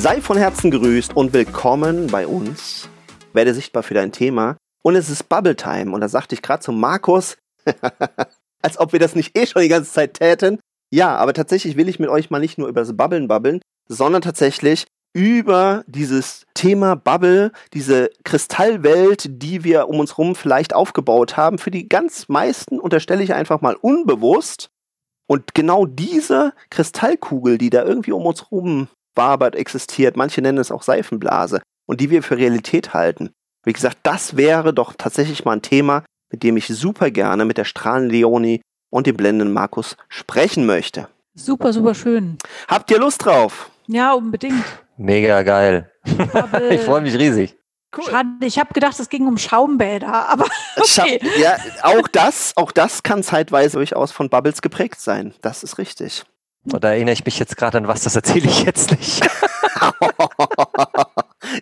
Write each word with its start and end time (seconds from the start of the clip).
Sei 0.00 0.22
von 0.22 0.38
Herzen 0.38 0.70
grüßt 0.70 1.14
und 1.14 1.34
willkommen 1.34 2.06
bei 2.06 2.26
uns. 2.26 2.88
Werde 3.34 3.52
sichtbar 3.52 3.82
für 3.82 3.92
dein 3.92 4.12
Thema. 4.12 4.56
Und 4.82 4.96
es 4.96 5.10
ist 5.10 5.28
Bubble 5.28 5.56
Time. 5.56 5.92
Und 5.92 6.00
da 6.00 6.08
sagte 6.08 6.34
ich 6.34 6.40
gerade 6.40 6.62
zu 6.62 6.72
Markus, 6.72 7.36
als 8.62 8.80
ob 8.80 8.94
wir 8.94 8.98
das 8.98 9.14
nicht 9.14 9.36
eh 9.36 9.46
schon 9.46 9.60
die 9.60 9.68
ganze 9.68 9.92
Zeit 9.92 10.14
täten. 10.14 10.58
Ja, 10.90 11.16
aber 11.16 11.34
tatsächlich 11.34 11.76
will 11.76 11.86
ich 11.90 11.98
mit 11.98 12.08
euch 12.08 12.30
mal 12.30 12.38
nicht 12.38 12.56
nur 12.56 12.68
über 12.68 12.80
das 12.80 12.96
Bubbeln 12.96 13.28
babbeln, 13.28 13.60
sondern 13.88 14.22
tatsächlich 14.22 14.86
über 15.12 15.84
dieses 15.86 16.46
Thema 16.54 16.96
Bubble, 16.96 17.52
diese 17.74 18.08
Kristallwelt, 18.24 19.26
die 19.28 19.64
wir 19.64 19.86
um 19.86 20.00
uns 20.00 20.12
herum 20.16 20.34
vielleicht 20.34 20.74
aufgebaut 20.74 21.36
haben, 21.36 21.58
für 21.58 21.70
die 21.70 21.90
ganz 21.90 22.26
meisten 22.30 22.80
unterstelle 22.80 23.22
ich 23.22 23.34
einfach 23.34 23.60
mal 23.60 23.76
unbewusst. 23.76 24.70
Und 25.26 25.54
genau 25.54 25.84
diese 25.84 26.54
Kristallkugel, 26.70 27.58
die 27.58 27.68
da 27.68 27.84
irgendwie 27.84 28.12
um 28.12 28.24
uns 28.24 28.44
herum 28.44 28.88
wabert, 29.14 29.54
existiert, 29.56 30.16
manche 30.16 30.42
nennen 30.42 30.58
es 30.58 30.72
auch 30.72 30.82
Seifenblase, 30.82 31.60
und 31.86 32.00
die 32.00 32.10
wir 32.10 32.22
für 32.22 32.36
Realität 32.36 32.94
halten. 32.94 33.30
Wie 33.64 33.72
gesagt, 33.72 33.98
das 34.02 34.36
wäre 34.36 34.72
doch 34.72 34.94
tatsächlich 34.96 35.44
mal 35.44 35.52
ein 35.52 35.62
Thema, 35.62 36.04
mit 36.30 36.42
dem 36.42 36.56
ich 36.56 36.68
super 36.68 37.10
gerne 37.10 37.44
mit 37.44 37.58
der 37.58 37.64
Strahlen 37.64 38.08
Leonie 38.08 38.62
und 38.90 39.06
dem 39.06 39.16
blendenden 39.16 39.52
Markus 39.52 39.96
sprechen 40.08 40.66
möchte. 40.66 41.08
Super, 41.34 41.72
super 41.72 41.94
schön. 41.94 42.38
Habt 42.68 42.90
ihr 42.90 42.98
Lust 42.98 43.24
drauf? 43.24 43.70
Ja, 43.86 44.12
unbedingt. 44.12 44.64
Mega 44.96 45.42
geil. 45.42 45.90
ich 46.70 46.80
freue 46.80 47.00
mich 47.00 47.16
riesig. 47.16 47.56
Cool. 47.96 48.04
Schade, 48.04 48.28
ich 48.42 48.58
habe 48.58 48.72
gedacht, 48.72 48.98
es 49.00 49.08
ging 49.08 49.26
um 49.26 49.36
Schaumbäder, 49.36 50.28
aber 50.28 50.46
okay. 50.76 51.20
Ja, 51.40 51.56
auch 51.82 52.06
das, 52.06 52.52
auch 52.56 52.70
das 52.70 53.02
kann 53.02 53.22
zeitweise 53.22 53.78
durchaus 53.78 54.12
von 54.12 54.28
Bubbles 54.28 54.62
geprägt 54.62 55.00
sein. 55.00 55.34
Das 55.40 55.64
ist 55.64 55.78
richtig. 55.78 56.24
Oder 56.72 56.90
erinnere 56.90 57.14
ich 57.14 57.24
mich 57.24 57.38
jetzt 57.38 57.56
gerade 57.56 57.78
an 57.78 57.88
was, 57.88 58.02
das 58.02 58.16
erzähle 58.16 58.46
ich 58.46 58.64
jetzt 58.64 58.90
nicht. 58.90 59.22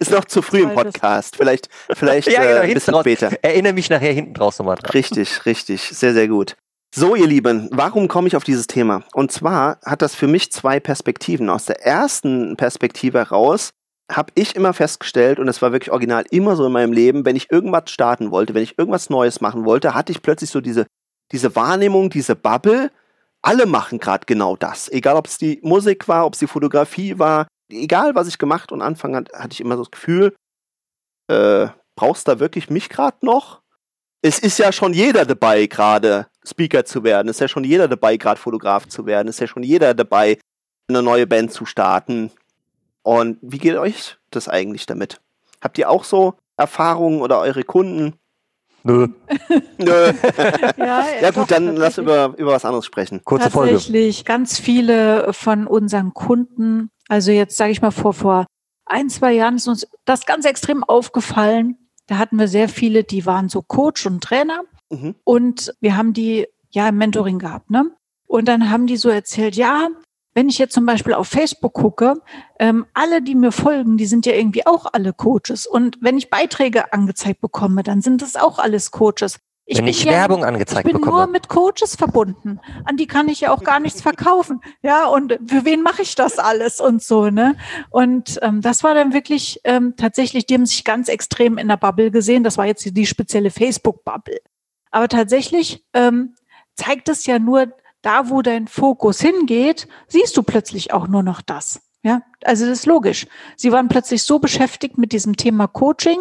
ist 0.01 0.11
noch 0.11 0.25
zu 0.25 0.43
früh 0.43 0.63
im 0.63 0.75
Podcast. 0.75 1.37
Vielleicht, 1.37 1.69
vielleicht 1.93 2.29
ja, 2.31 2.43
genau, 2.43 2.57
äh, 2.57 2.61
ein 2.61 2.75
bisschen 2.75 2.95
raus. 2.95 3.03
später. 3.03 3.31
Erinnere 3.43 3.75
mich 3.75 3.91
nachher 3.91 4.13
hinten 4.13 4.35
draußen 4.35 4.65
nochmal 4.65 4.77
dran. 4.77 4.91
Richtig, 4.91 5.47
richtig. 5.47 5.83
Sehr, 5.83 6.15
sehr 6.15 6.29
gut. 6.29 6.57
So, 6.95 7.15
ihr 7.15 7.27
Lieben, 7.27 7.69
warum 7.71 8.09
komme 8.09 8.29
ich 8.29 8.37
auf 8.37 8.45
dieses 8.45 8.67
Thema? 8.67 9.03
Und 9.13 9.31
zwar 9.31 9.79
hat 9.85 10.03
das 10.03 10.15
für 10.15 10.27
mich 10.27 10.51
zwei 10.51 10.81
Perspektiven. 10.81 11.51
Aus 11.51 11.67
der 11.67 11.85
ersten 11.85 12.57
Perspektive 12.57 13.19
heraus 13.19 13.71
habe 14.11 14.33
ich 14.35 14.57
immer 14.57 14.73
festgestellt, 14.73 15.39
und 15.39 15.47
das 15.47 15.61
war 15.61 15.73
wirklich 15.73 15.93
original 15.93 16.25
immer 16.31 16.57
so 16.57 16.65
in 16.65 16.73
meinem 16.73 16.95
Leben, 16.95 17.27
wenn 17.27 17.37
ich 17.37 17.53
irgendwas 17.53 17.91
starten 17.91 18.31
wollte, 18.31 18.55
wenn 18.55 18.63
ich 18.63 18.79
irgendwas 18.79 19.11
Neues 19.11 19.43
machen 19.43 19.67
wollte, 19.67 19.95
hatte 19.95 20.13
ich 20.13 20.23
plötzlich 20.23 20.51
so 20.51 20.63
diese, 20.63 20.87
diese 21.31 21.55
Wahrnehmung, 21.55 22.09
diese 22.09 22.35
Bubble, 22.35 22.91
alle 23.49 23.65
machen 23.65 23.99
gerade 23.99 24.27
genau 24.27 24.57
das. 24.57 24.93
Egal, 24.93 25.17
ob 25.17 25.27
es 25.27 25.39
die 25.39 25.59
Musik 25.63 26.07
war, 26.07 26.27
ob 26.27 26.35
es 26.35 26.39
die 26.39 26.47
Fotografie 26.47 27.19
war, 27.19 27.49
egal, 27.71 28.15
was 28.15 28.29
ich 28.29 28.37
gemacht 28.37 28.73
und 28.73 28.83
anfangen 28.83 29.17
hat, 29.17 29.33
hatte 29.33 29.55
ich 29.55 29.63
immer 29.63 29.77
so 29.77 29.85
das 29.85 29.91
Gefühl, 29.91 30.37
äh, 31.29 31.69
brauchst 31.97 32.29
da 32.29 32.41
wirklich 32.41 32.69
mich 32.69 32.91
gerade 32.91 33.25
noch? 33.25 33.63
Es 34.21 34.39
ist 34.39 34.59
ja 34.59 34.71
schon 34.71 34.93
jeder 34.93 35.25
dabei, 35.25 35.65
gerade 35.65 36.27
Speaker 36.47 36.85
zu 36.85 37.05
werden. 37.05 37.29
Es 37.29 37.37
ist 37.37 37.41
ja 37.41 37.49
schon 37.49 37.65
jeder 37.65 37.89
dabei, 37.89 38.19
gerade 38.19 38.39
Fotograf 38.39 38.87
zu 38.87 39.07
werden. 39.07 39.29
Es 39.29 39.37
ist 39.37 39.41
ja 39.41 39.47
schon 39.47 39.63
jeder 39.63 39.95
dabei, 39.95 40.39
eine 40.89 41.03
neue 41.03 41.27
Band 41.27 41.51
zu 41.51 41.65
starten. 41.65 42.31
Und 43.03 43.39
wie 43.41 43.59
geht 43.59 43.77
euch 43.77 44.19
das 44.31 44.49
eigentlich 44.49 44.85
damit? 44.85 45.23
Habt 45.63 45.79
ihr 45.79 45.89
auch 45.89 46.05
so 46.05 46.35
Erfahrungen 46.59 47.23
oder 47.23 47.39
eure 47.39 47.65
Kunden? 47.65 48.18
Nö. 48.89 49.07
Nö. 49.79 50.13
ja, 50.79 51.05
ja 51.21 51.31
gut, 51.31 51.51
dann 51.51 51.77
lass 51.77 51.99
über, 51.99 52.35
über 52.39 52.53
was 52.53 52.65
anderes 52.65 52.87
sprechen. 52.87 53.21
Kurze 53.23 53.51
Folge. 53.51 53.73
Tatsächlich, 53.73 54.25
ganz 54.25 54.59
viele 54.59 55.33
von 55.35 55.67
unseren 55.67 56.15
Kunden, 56.15 56.91
also 57.07 57.31
jetzt 57.31 57.59
sage 57.59 57.73
ich 57.73 57.83
mal 57.83 57.91
vor, 57.91 58.15
vor 58.15 58.47
ein, 58.87 59.11
zwei 59.11 59.35
Jahren 59.35 59.57
ist 59.57 59.69
uns 59.69 59.87
das 60.07 60.25
ganz 60.25 60.47
extrem 60.47 60.83
aufgefallen. 60.83 61.77
Da 62.07 62.17
hatten 62.17 62.39
wir 62.39 62.49
sehr 62.49 62.71
viele, 62.71 63.05
die 63.05 63.27
waren 63.27 63.51
so 63.51 63.61
Coach 63.61 64.07
und 64.07 64.25
Trainer. 64.25 64.63
Mhm. 64.89 65.15
Und 65.23 65.75
wir 65.81 65.99
haben 65.99 66.15
die 66.15 66.47
ja 66.71 66.89
im 66.89 66.97
Mentoring 66.97 67.39
gehabt, 67.39 67.71
ne? 67.71 67.91
Und 68.27 68.49
dann 68.49 68.71
haben 68.71 68.87
die 68.87 68.97
so 68.97 69.11
erzählt, 69.11 69.57
ja, 69.57 69.89
wenn 70.39 70.49
ich 70.49 70.59
jetzt 70.59 70.75
zum 70.75 70.87
Beispiel 70.87 71.15
auf 71.15 71.27
Facebook 71.27 71.73
gucke, 71.73 72.15
ähm, 72.61 72.87
alle, 72.95 73.23
die 73.23 73.35
mir 73.35 73.51
folgen, 73.51 73.97
die 73.97 74.07
sind 74.07 74.25
ja 74.25 74.35
irgendwie 74.35 74.65
auch 74.65 74.87
alle 74.93 75.13
Coaches. 75.13 75.67
Und 75.67 75.99
wenn 76.01 76.17
ich 76.17 76.31
Beiträge 76.31 76.93
angezeigt 76.93 77.41
bekomme, 77.41 77.83
dann 77.83 78.03
sind 78.03 78.23
das 78.23 78.37
auch 78.37 78.61
alles 78.61 78.93
Coaches. 78.93 79.41
Ich 79.65 79.79
wenn 79.79 79.89
ich 79.89 80.05
ja, 80.05 80.13
Werbung 80.13 80.45
angezeigt 80.45 80.85
bekomme. 80.85 80.91
Ich 80.91 80.93
bin 80.93 81.01
bekomme. 81.01 81.25
nur 81.25 81.33
mit 81.33 81.49
Coaches 81.49 81.97
verbunden. 81.97 82.61
An 82.85 82.97
die 82.97 83.09
kann 83.09 83.27
ich 83.27 83.41
ja 83.41 83.51
auch 83.51 83.65
gar 83.65 83.81
nichts 83.81 84.01
verkaufen. 84.01 84.61
Ja, 84.81 85.09
und 85.09 85.33
für 85.45 85.65
wen 85.65 85.83
mache 85.83 86.03
ich 86.03 86.15
das 86.15 86.39
alles 86.39 86.81
und 86.81 87.03
so, 87.03 87.31
ne? 87.31 87.57
Und 87.91 88.39
ähm, 88.41 88.61
das 88.61 88.85
war 88.85 88.95
dann 88.95 89.13
wirklich 89.13 89.61
ähm, 89.65 89.95
tatsächlich, 89.97 90.47
die 90.47 90.55
haben 90.55 90.67
sich 90.67 90.85
ganz 90.85 91.09
extrem 91.09 91.59
in 91.59 91.67
der 91.67 91.79
Bubble 91.79 92.13
gesehen. 92.13 92.45
Das 92.45 92.57
war 92.59 92.67
jetzt 92.67 92.97
die 92.97 93.07
spezielle 93.07 93.51
Facebook-Bubble. 93.51 94.39
Aber 94.93 95.09
tatsächlich 95.09 95.85
ähm, 95.95 96.37
zeigt 96.77 97.09
es 97.09 97.27
ja 97.27 97.41
nur, 97.41 97.73
da 98.03 98.31
wo 98.31 98.43
dein 98.43 98.69
Fokus 98.69 99.21
hingeht, 99.21 99.89
siehst 100.07 100.37
du 100.37 100.43
plötzlich 100.43 100.93
auch 100.93 101.09
nur 101.09 101.23
noch 101.23 101.41
das. 101.43 101.81
Ja, 102.05 102.23
also 102.45 102.65
das 102.65 102.79
ist 102.79 102.87
logisch. 102.87 103.27
Sie 103.57 103.73
waren 103.73 103.89
plötzlich 103.89 104.23
so 104.23 104.39
beschäftigt 104.39 104.99
mit 104.99 105.13
diesem 105.13 105.37
Thema 105.37 105.67
Coaching, 105.67 106.19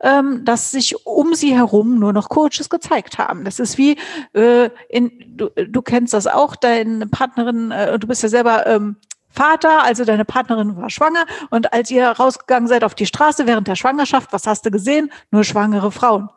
ähm, 0.00 0.44
dass 0.44 0.72
sich 0.72 1.06
um 1.06 1.34
sie 1.34 1.54
herum 1.54 2.00
nur 2.00 2.12
noch 2.12 2.28
Coaches 2.28 2.68
gezeigt 2.68 3.18
haben. 3.18 3.44
Das 3.44 3.60
ist 3.60 3.78
wie, 3.78 3.96
äh, 4.34 4.70
in, 4.88 5.12
du, 5.36 5.48
du 5.50 5.82
kennst 5.82 6.14
das 6.14 6.26
auch, 6.26 6.56
deine 6.56 7.06
Partnerin, 7.06 7.70
äh, 7.70 7.96
du 7.98 8.08
bist 8.08 8.24
ja 8.24 8.28
selber 8.28 8.66
ähm, 8.66 8.96
Vater, 9.28 9.84
also 9.84 10.04
deine 10.04 10.24
Partnerin 10.24 10.76
war 10.76 10.90
schwanger 10.90 11.24
und 11.50 11.72
als 11.72 11.92
ihr 11.92 12.08
rausgegangen 12.08 12.68
seid 12.68 12.82
auf 12.82 12.96
die 12.96 13.06
Straße 13.06 13.46
während 13.46 13.68
der 13.68 13.76
Schwangerschaft, 13.76 14.32
was 14.32 14.48
hast 14.48 14.66
du 14.66 14.72
gesehen? 14.72 15.12
Nur 15.30 15.44
schwangere 15.44 15.92
Frauen. 15.92 16.28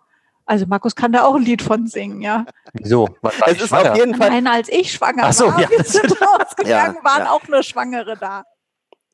Also 0.54 0.68
Markus 0.68 0.96
kann 0.96 1.12
da 1.12 1.24
auch 1.24 1.34
ein 1.34 1.42
Lied 1.42 1.64
von 1.64 1.88
singen, 1.88 2.22
ja. 2.22 2.46
Wieso? 2.74 3.10
es 3.48 3.54
ist 3.60 3.70
schwanger? 3.70 3.94
auf 3.94 3.98
jeden 3.98 4.14
Fall. 4.14 4.30
Nein, 4.30 4.46
als 4.46 4.70
ich 4.70 4.92
schwanger 4.92 5.24
Ach 5.24 5.34
so, 5.34 5.48
war, 5.48 5.60
ja. 5.60 5.68
wir 5.68 5.84
sind 5.84 6.12
rausgegangen, 6.22 6.98
ja, 6.98 7.04
waren 7.04 7.24
ja. 7.24 7.32
auch 7.32 7.48
nur 7.48 7.64
Schwangere 7.64 8.16
da. 8.20 8.44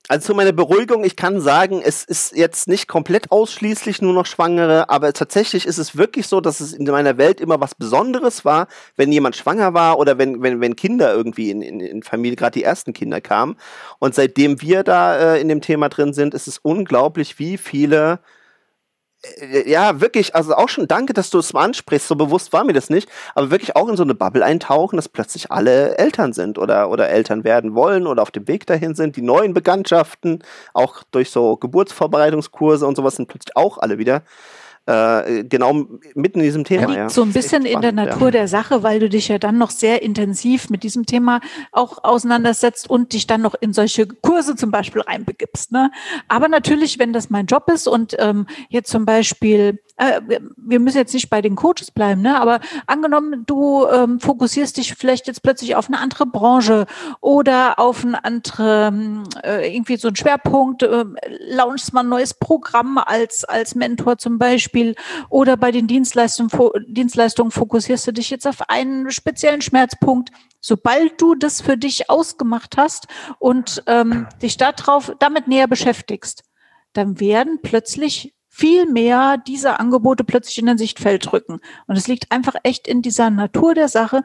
Also 0.09 0.27
zu 0.27 0.35
meiner 0.35 0.51
Beruhigung, 0.51 1.05
ich 1.05 1.15
kann 1.15 1.39
sagen, 1.39 1.81
es 1.81 2.03
ist 2.03 2.35
jetzt 2.35 2.67
nicht 2.67 2.89
komplett 2.89 3.31
ausschließlich 3.31 4.01
nur 4.01 4.11
noch 4.11 4.25
Schwangere, 4.25 4.89
aber 4.89 5.13
tatsächlich 5.13 5.65
ist 5.65 5.77
es 5.77 5.95
wirklich 5.95 6.27
so, 6.27 6.41
dass 6.41 6.59
es 6.59 6.73
in 6.73 6.83
meiner 6.83 7.17
Welt 7.17 7.39
immer 7.39 7.61
was 7.61 7.73
Besonderes 7.73 8.43
war, 8.43 8.67
wenn 8.97 9.13
jemand 9.13 9.37
schwanger 9.37 9.73
war 9.73 9.97
oder 9.97 10.17
wenn, 10.17 10.41
wenn, 10.41 10.59
wenn 10.59 10.75
Kinder 10.75 11.13
irgendwie 11.13 11.51
in, 11.51 11.61
in, 11.61 11.79
in 11.79 12.03
Familie, 12.03 12.35
gerade 12.35 12.59
die 12.59 12.65
ersten 12.65 12.91
Kinder 12.91 13.21
kamen. 13.21 13.55
Und 13.99 14.13
seitdem 14.13 14.61
wir 14.61 14.83
da 14.83 15.35
äh, 15.35 15.39
in 15.39 15.47
dem 15.47 15.61
Thema 15.61 15.87
drin 15.87 16.11
sind, 16.11 16.33
ist 16.33 16.49
es 16.49 16.57
unglaublich, 16.57 17.39
wie 17.39 17.55
viele 17.55 18.15
äh, 18.15 18.38
ja, 19.65 19.99
wirklich, 19.99 20.33
also 20.33 20.55
auch 20.55 20.69
schon 20.69 20.87
danke, 20.87 21.13
dass 21.13 21.29
du 21.29 21.39
es 21.39 21.51
mal 21.51 21.65
ansprichst, 21.65 22.07
so 22.07 22.15
bewusst 22.15 22.53
war 22.53 22.63
mir 22.63 22.71
das 22.71 22.89
nicht, 22.89 23.09
aber 23.35 23.51
wirklich 23.51 23.75
auch 23.75 23.89
in 23.89 23.97
so 23.97 24.03
eine 24.03 24.15
Bubble 24.15 24.45
eintauchen, 24.45 24.95
dass 24.95 25.09
plötzlich 25.09 25.51
alle 25.51 25.97
Eltern 25.97 26.31
sind 26.31 26.57
oder, 26.57 26.89
oder 26.89 27.09
Eltern 27.09 27.43
werden 27.43 27.75
wollen 27.75 28.07
oder 28.07 28.21
auf 28.21 28.31
dem 28.31 28.47
Weg 28.47 28.65
dahin 28.65 28.95
sind, 28.95 29.17
die 29.17 29.21
neuen 29.21 29.53
Bekanntschaften, 29.53 30.41
auch 30.73 31.03
durch 31.11 31.31
so 31.31 31.57
Geburtsvorbereitungskurse 31.57 32.87
und 32.87 32.95
sowas 32.95 33.17
sind 33.17 33.27
plötzlich 33.27 33.57
auch 33.57 33.77
alle 33.77 33.97
wieder 33.97 34.23
äh, 34.89 35.43
genau 35.43 35.85
mitten 36.15 36.39
in 36.39 36.45
diesem 36.45 36.63
Thema. 36.63 36.87
Liegt 36.87 36.97
ja. 36.97 37.09
so 37.09 37.21
ein 37.21 37.31
bisschen 37.31 37.63
in 37.65 37.79
der 37.81 37.91
Natur 37.91 38.27
ja. 38.27 38.31
der 38.31 38.47
Sache, 38.47 38.81
weil 38.81 38.99
du 38.99 39.07
dich 39.07 39.27
ja 39.27 39.37
dann 39.37 39.59
noch 39.59 39.69
sehr 39.69 40.01
intensiv 40.01 40.71
mit 40.71 40.81
diesem 40.81 41.05
Thema 41.05 41.41
auch 41.71 42.03
auseinandersetzt 42.03 42.89
und 42.89 43.13
dich 43.13 43.27
dann 43.27 43.41
noch 43.41 43.53
in 43.59 43.71
solche 43.71 44.07
Kurse 44.07 44.55
zum 44.55 44.71
Beispiel 44.71 45.01
reinbegibst. 45.01 45.71
Ne? 45.71 45.91
Aber 46.27 46.47
natürlich, 46.47 46.97
wenn 46.97 47.13
das 47.13 47.29
mein 47.29 47.45
Job 47.45 47.69
ist 47.71 47.87
und 47.87 48.15
ähm, 48.17 48.47
jetzt 48.69 48.89
zum 48.89 49.05
Beispiel 49.05 49.79
äh, 49.99 50.21
wir 50.55 50.79
müssen 50.79 50.97
jetzt 50.97 51.13
nicht 51.13 51.29
bei 51.29 51.41
den 51.41 51.55
Coaches 51.55 51.91
bleiben, 51.91 52.21
ne? 52.21 52.39
aber 52.39 52.61
angenommen, 52.87 53.43
du 53.45 53.85
ähm, 53.87 54.19
fokussierst 54.19 54.77
dich 54.77 54.95
vielleicht 54.95 55.27
jetzt 55.27 55.43
plötzlich 55.43 55.75
auf 55.75 55.87
eine 55.87 55.99
andere 55.99 56.25
Branche 56.25 56.85
oder 57.19 57.77
auf 57.79 58.03
ein 58.05 58.15
andere, 58.15 58.93
äh, 59.43 59.75
irgendwie 59.75 59.97
so 59.97 60.07
ein 60.07 60.15
Schwerpunkt, 60.15 60.83
äh, 60.83 61.03
launchst 61.49 61.93
mal 61.93 62.01
ein 62.01 62.09
neues 62.09 62.33
Programm 62.33 62.97
als, 62.97 63.43
als 63.43 63.75
Mentor 63.75 64.17
zum 64.17 64.37
Beispiel 64.37 64.95
oder 65.29 65.57
bei 65.57 65.71
den 65.71 65.87
Dienstleistungen, 65.87 66.49
Dienstleistungen 66.87 67.51
fokussierst 67.51 68.07
du 68.07 68.13
dich 68.13 68.29
jetzt 68.29 68.47
auf 68.47 68.69
einen 68.69 69.11
speziellen 69.11 69.61
Schmerzpunkt. 69.61 70.31
Sobald 70.61 71.21
du 71.21 71.35
das 71.35 71.61
für 71.61 71.77
dich 71.77 72.09
ausgemacht 72.09 72.77
hast 72.77 73.07
und 73.37 73.83
ähm, 73.87 74.27
dich 74.41 74.57
darauf, 74.57 75.13
damit 75.19 75.47
näher 75.47 75.67
beschäftigst, 75.67 76.43
dann 76.93 77.19
werden 77.19 77.59
plötzlich 77.61 78.33
viel 78.59 78.85
mehr 78.85 79.37
dieser 79.37 79.79
Angebote 79.79 80.25
plötzlich 80.25 80.57
in 80.57 80.65
den 80.65 80.77
Sichtfeld 80.77 81.31
rücken. 81.31 81.61
Und 81.87 81.95
es 81.95 82.07
liegt 82.07 82.29
einfach 82.31 82.55
echt 82.63 82.87
in 82.89 83.01
dieser 83.01 83.29
Natur 83.29 83.73
der 83.73 83.87
Sache. 83.87 84.21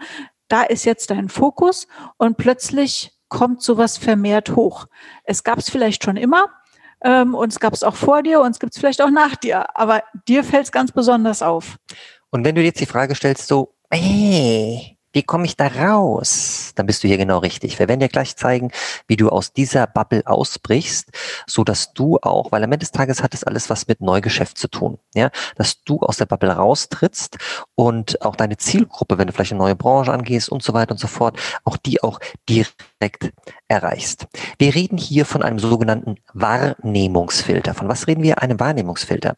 Da 0.48 0.64
ist 0.64 0.84
jetzt 0.84 1.10
dein 1.10 1.28
Fokus 1.28 1.86
und 2.16 2.36
plötzlich 2.36 3.12
kommt 3.28 3.62
sowas 3.62 3.96
vermehrt 3.96 4.56
hoch. 4.56 4.86
Es 5.22 5.44
gab 5.44 5.58
es 5.58 5.70
vielleicht 5.70 6.02
schon 6.02 6.16
immer 6.16 6.48
ähm, 7.00 7.34
und 7.36 7.52
es 7.52 7.60
gab 7.60 7.75
es 7.75 7.84
auch 7.84 7.94
vor 7.94 8.25
dir 8.25 8.40
und 8.40 8.50
es 8.50 8.58
gibt 8.58 8.75
es 8.75 8.81
vielleicht 8.81 9.02
auch 9.02 9.10
nach 9.10 9.36
dir, 9.36 9.76
aber 9.78 10.02
dir 10.26 10.42
fällt 10.42 10.64
es 10.64 10.72
ganz 10.72 10.90
besonders 10.90 11.40
auf. 11.40 11.76
Und 12.31 12.44
wenn 12.44 12.56
du 12.56 12.62
jetzt 12.62 12.81
die 12.81 12.86
Frage 12.86 13.14
stellst, 13.14 13.46
so, 13.46 13.75
ey, 13.90 14.94
wie 15.14 15.22
komme 15.22 15.46
ich 15.46 15.56
da 15.56 15.69
raus? 15.69 16.72
Dann 16.75 16.87
bist 16.87 17.05
du 17.05 17.08
hier 17.08 17.16
genau 17.16 17.38
richtig. 17.38 17.78
Wir 17.78 17.88
werden 17.88 18.00
dir 18.00 18.08
gleich 18.08 18.37
zeigen, 18.37 18.72
wie 19.06 19.16
du 19.16 19.28
aus 19.28 19.52
dieser 19.52 19.87
Bubble 19.87 20.22
ausbrichst, 20.26 21.11
so 21.46 21.62
dass 21.62 21.94
du 21.94 22.19
auch, 22.20 22.50
weil 22.50 22.64
am 22.64 22.72
Ende 22.72 22.78
des 22.78 22.90
Tages 22.90 23.22
hat 23.22 23.32
es 23.32 23.44
alles 23.44 23.70
was 23.70 23.87
mit 23.87 24.00
Neugeschäft 24.00 24.58
zu 24.58 24.69
tun, 24.69 24.99
ja, 25.14 25.31
dass 25.56 25.82
du 25.84 26.00
aus 26.00 26.16
der 26.16 26.26
Bubble 26.26 26.50
raustrittst 26.50 27.38
und 27.76 28.20
auch 28.22 28.34
deine 28.34 28.56
Zielgruppe, 28.56 29.16
wenn 29.16 29.28
du 29.28 29.32
vielleicht 29.32 29.52
eine 29.52 29.61
neue 29.61 29.76
Branche 29.76 30.12
angehst 30.12 30.49
und 30.49 30.64
so 30.64 30.75
weiter 30.75 30.93
und 30.93 30.99
so 30.99 31.06
fort, 31.06 31.38
auch 31.62 31.76
die 31.76 32.02
auch 32.02 32.19
direkt 32.49 33.32
erreichst. 33.69 34.26
Wir 34.58 34.75
reden 34.75 34.99
hier 34.99 35.25
von 35.25 35.43
einem 35.43 35.58
sogenannten 35.58 36.16
Wahrnehmungsfilter. 36.34 37.75
Von 37.75 37.88
was 37.88 38.06
reden 38.06 38.22
wir? 38.22 38.43
Einem 38.43 38.61
Wahrnehmungsfilter. 38.61 39.37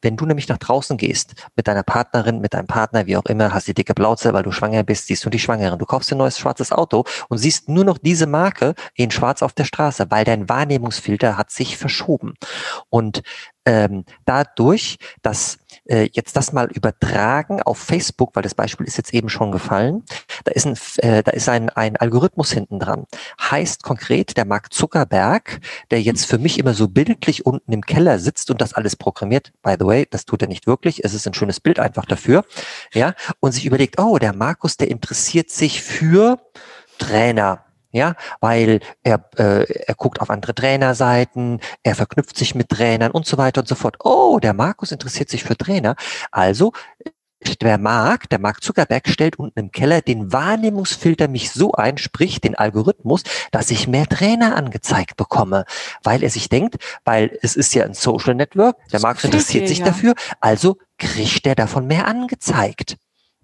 Wenn 0.00 0.16
du 0.16 0.26
nämlich 0.26 0.48
nach 0.48 0.58
draußen 0.58 0.96
gehst 0.96 1.34
mit 1.56 1.66
deiner 1.66 1.82
Partnerin, 1.82 2.40
mit 2.40 2.54
deinem 2.54 2.68
Partner, 2.68 3.06
wie 3.06 3.16
auch 3.16 3.24
immer, 3.26 3.52
hast 3.52 3.66
die 3.66 3.74
dicke 3.74 3.94
Blauze, 3.94 4.32
weil 4.32 4.44
du 4.44 4.52
schwanger 4.52 4.84
bist, 4.84 5.08
siehst 5.08 5.24
du 5.24 5.30
die 5.30 5.40
Schwangeren. 5.40 5.78
Du 5.78 5.86
kaufst 5.86 6.12
ein 6.12 6.18
neues 6.18 6.38
schwarzes 6.38 6.72
Auto 6.72 7.04
und 7.28 7.38
siehst 7.38 7.68
nur 7.68 7.84
noch 7.84 7.98
diese 7.98 8.26
Marke 8.26 8.74
in 8.94 9.10
schwarz 9.10 9.42
auf 9.42 9.52
der 9.52 9.64
Straße, 9.64 10.06
weil 10.10 10.24
dein 10.24 10.48
Wahrnehmungsfilter 10.48 11.36
hat 11.36 11.50
sich 11.50 11.76
verschoben. 11.76 12.34
Und 12.90 13.22
ähm, 13.66 14.04
dadurch, 14.24 14.98
dass 15.22 15.58
äh, 15.86 16.08
jetzt 16.12 16.36
das 16.36 16.52
mal 16.52 16.70
übertragen 16.70 17.62
auf 17.62 17.78
Facebook, 17.78 18.34
weil 18.34 18.42
das 18.42 18.54
Beispiel 18.54 18.86
ist 18.86 18.96
jetzt 18.96 19.14
eben 19.14 19.28
schon 19.28 19.52
gefallen, 19.52 20.02
da 20.44 20.52
ist 20.52 20.66
ein, 20.66 20.76
äh, 20.98 21.22
da 21.22 21.32
ist 21.32 21.48
ein, 21.48 21.70
ein 21.70 21.96
Algorithmus 21.96 22.52
hinten 22.52 22.78
dran. 22.78 23.06
Heißt 23.40 23.82
konkret, 23.82 24.36
der 24.36 24.44
Mark 24.44 24.72
Zuckerberg, 24.72 25.60
der 25.90 26.02
jetzt 26.02 26.26
für 26.26 26.38
mich 26.38 26.58
immer 26.58 26.74
so 26.74 26.88
bildlich 26.88 27.46
unten 27.46 27.72
im 27.72 27.82
Keller 27.82 28.18
sitzt 28.18 28.50
und 28.50 28.60
das 28.60 28.74
alles 28.74 28.96
programmiert, 28.96 29.52
by 29.62 29.76
the 29.78 29.86
way, 29.86 30.06
das 30.08 30.24
tut 30.24 30.42
er 30.42 30.48
nicht 30.48 30.66
wirklich, 30.66 31.04
es 31.04 31.14
ist 31.14 31.26
ein 31.26 31.34
schönes 31.34 31.60
Bild 31.60 31.78
einfach 31.78 32.04
dafür, 32.04 32.44
ja, 32.92 33.14
und 33.40 33.52
sich 33.52 33.66
überlegt, 33.66 33.98
oh, 33.98 34.18
der 34.18 34.34
Markus, 34.34 34.76
der 34.76 34.90
interessiert 34.90 35.50
sich 35.50 35.82
für 35.82 36.38
Trainer, 36.98 37.64
ja, 37.94 38.16
weil 38.40 38.80
er, 39.04 39.24
äh, 39.36 39.64
er 39.86 39.94
guckt 39.94 40.20
auf 40.20 40.28
andere 40.28 40.54
Trainerseiten, 40.54 41.60
er 41.84 41.94
verknüpft 41.94 42.36
sich 42.36 42.54
mit 42.54 42.68
Trainern 42.68 43.12
und 43.12 43.24
so 43.24 43.38
weiter 43.38 43.60
und 43.60 43.68
so 43.68 43.76
fort. 43.76 43.96
Oh, 44.00 44.40
der 44.42 44.52
Markus 44.52 44.90
interessiert 44.90 45.28
sich 45.28 45.44
für 45.44 45.56
Trainer. 45.56 45.94
Also 46.32 46.72
der 47.60 47.78
Mark, 47.78 48.28
der 48.30 48.40
Mark 48.40 48.64
Zuckerberg 48.64 49.08
stellt 49.08 49.38
unten 49.38 49.58
im 49.58 49.70
Keller 49.70 50.00
den 50.00 50.32
Wahrnehmungsfilter 50.32 51.28
mich 51.28 51.52
so 51.52 51.72
ein, 51.72 51.98
sprich 51.98 52.40
den 52.40 52.54
Algorithmus, 52.54 53.22
dass 53.52 53.70
ich 53.70 53.86
mehr 53.86 54.06
Trainer 54.06 54.56
angezeigt 54.56 55.16
bekomme, 55.16 55.64
weil 56.02 56.22
er 56.22 56.30
sich 56.30 56.48
denkt, 56.48 56.76
weil 57.04 57.38
es 57.42 57.54
ist 57.54 57.74
ja 57.74 57.84
ein 57.84 57.94
Social 57.94 58.34
Network, 58.34 58.76
der 58.92 59.00
Mark 59.00 59.22
interessiert 59.22 59.68
sich 59.68 59.78
ja. 59.80 59.84
dafür, 59.86 60.14
also 60.40 60.78
kriegt 60.98 61.46
er 61.46 61.54
davon 61.54 61.86
mehr 61.86 62.08
angezeigt. 62.08 62.96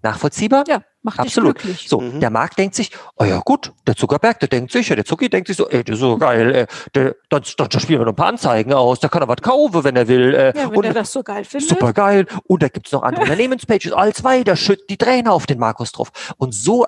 Nachvollziehbar? 0.03 0.63
Ja, 0.67 0.81
macht 1.01 1.19
Absolut. 1.19 1.57
Dich 1.57 1.63
glücklich. 1.63 1.89
So, 1.89 2.01
mhm. 2.01 2.19
der 2.19 2.29
Markt 2.29 2.57
denkt 2.57 2.75
sich, 2.75 2.91
oh 3.17 3.23
ja 3.23 3.39
gut, 3.39 3.73
der 3.85 3.95
Zuckerberg, 3.95 4.39
der 4.39 4.49
denkt 4.49 4.71
sich, 4.71 4.89
ja, 4.89 4.95
der 4.95 5.05
Zucki 5.05 5.29
denkt 5.29 5.47
sich 5.47 5.57
so, 5.57 5.69
ey, 5.69 5.83
der 5.83 5.93
ist 5.93 5.99
so 5.99 6.17
geil, 6.17 6.55
äh, 6.55 6.67
der, 6.95 7.15
dann, 7.29 7.43
dann 7.57 7.79
spielen 7.79 7.99
wir 7.99 8.05
noch 8.05 8.13
ein 8.13 8.15
paar 8.15 8.27
Anzeigen 8.27 8.73
aus, 8.73 8.99
da 8.99 9.09
kann 9.09 9.21
er 9.21 9.27
was 9.27 9.41
kaufen, 9.41 9.83
wenn 9.83 9.95
er 9.95 10.07
will. 10.07 10.33
Äh, 10.33 10.57
ja, 10.57 10.69
wenn 10.69 10.77
und, 10.77 10.85
er 10.85 10.93
das 10.93 11.11
so 11.11 11.23
geil 11.23 11.45
findet. 11.45 11.69
Super 11.69 11.93
geil. 11.93 12.25
Und 12.45 12.63
da 12.63 12.67
gibt's 12.67 12.91
noch 12.91 13.03
andere 13.03 13.23
Unternehmenspages, 13.25 13.91
all 13.91 14.13
zwei, 14.13 14.43
da 14.43 14.55
schüttet 14.55 14.89
die 14.89 14.97
Trainer 14.97 15.33
auf 15.33 15.45
den 15.45 15.59
Markus 15.59 15.91
drauf. 15.91 16.11
Und 16.37 16.53
so 16.53 16.85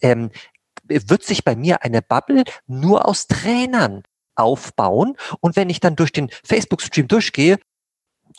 ähm, 0.00 0.30
wird 0.86 1.22
sich 1.22 1.44
bei 1.44 1.56
mir 1.56 1.82
eine 1.82 2.02
Bubble 2.02 2.44
nur 2.66 3.08
aus 3.08 3.26
Trainern 3.26 4.02
aufbauen. 4.36 5.16
Und 5.40 5.56
wenn 5.56 5.70
ich 5.70 5.80
dann 5.80 5.96
durch 5.96 6.12
den 6.12 6.30
Facebook-Stream 6.44 7.08
durchgehe, 7.08 7.58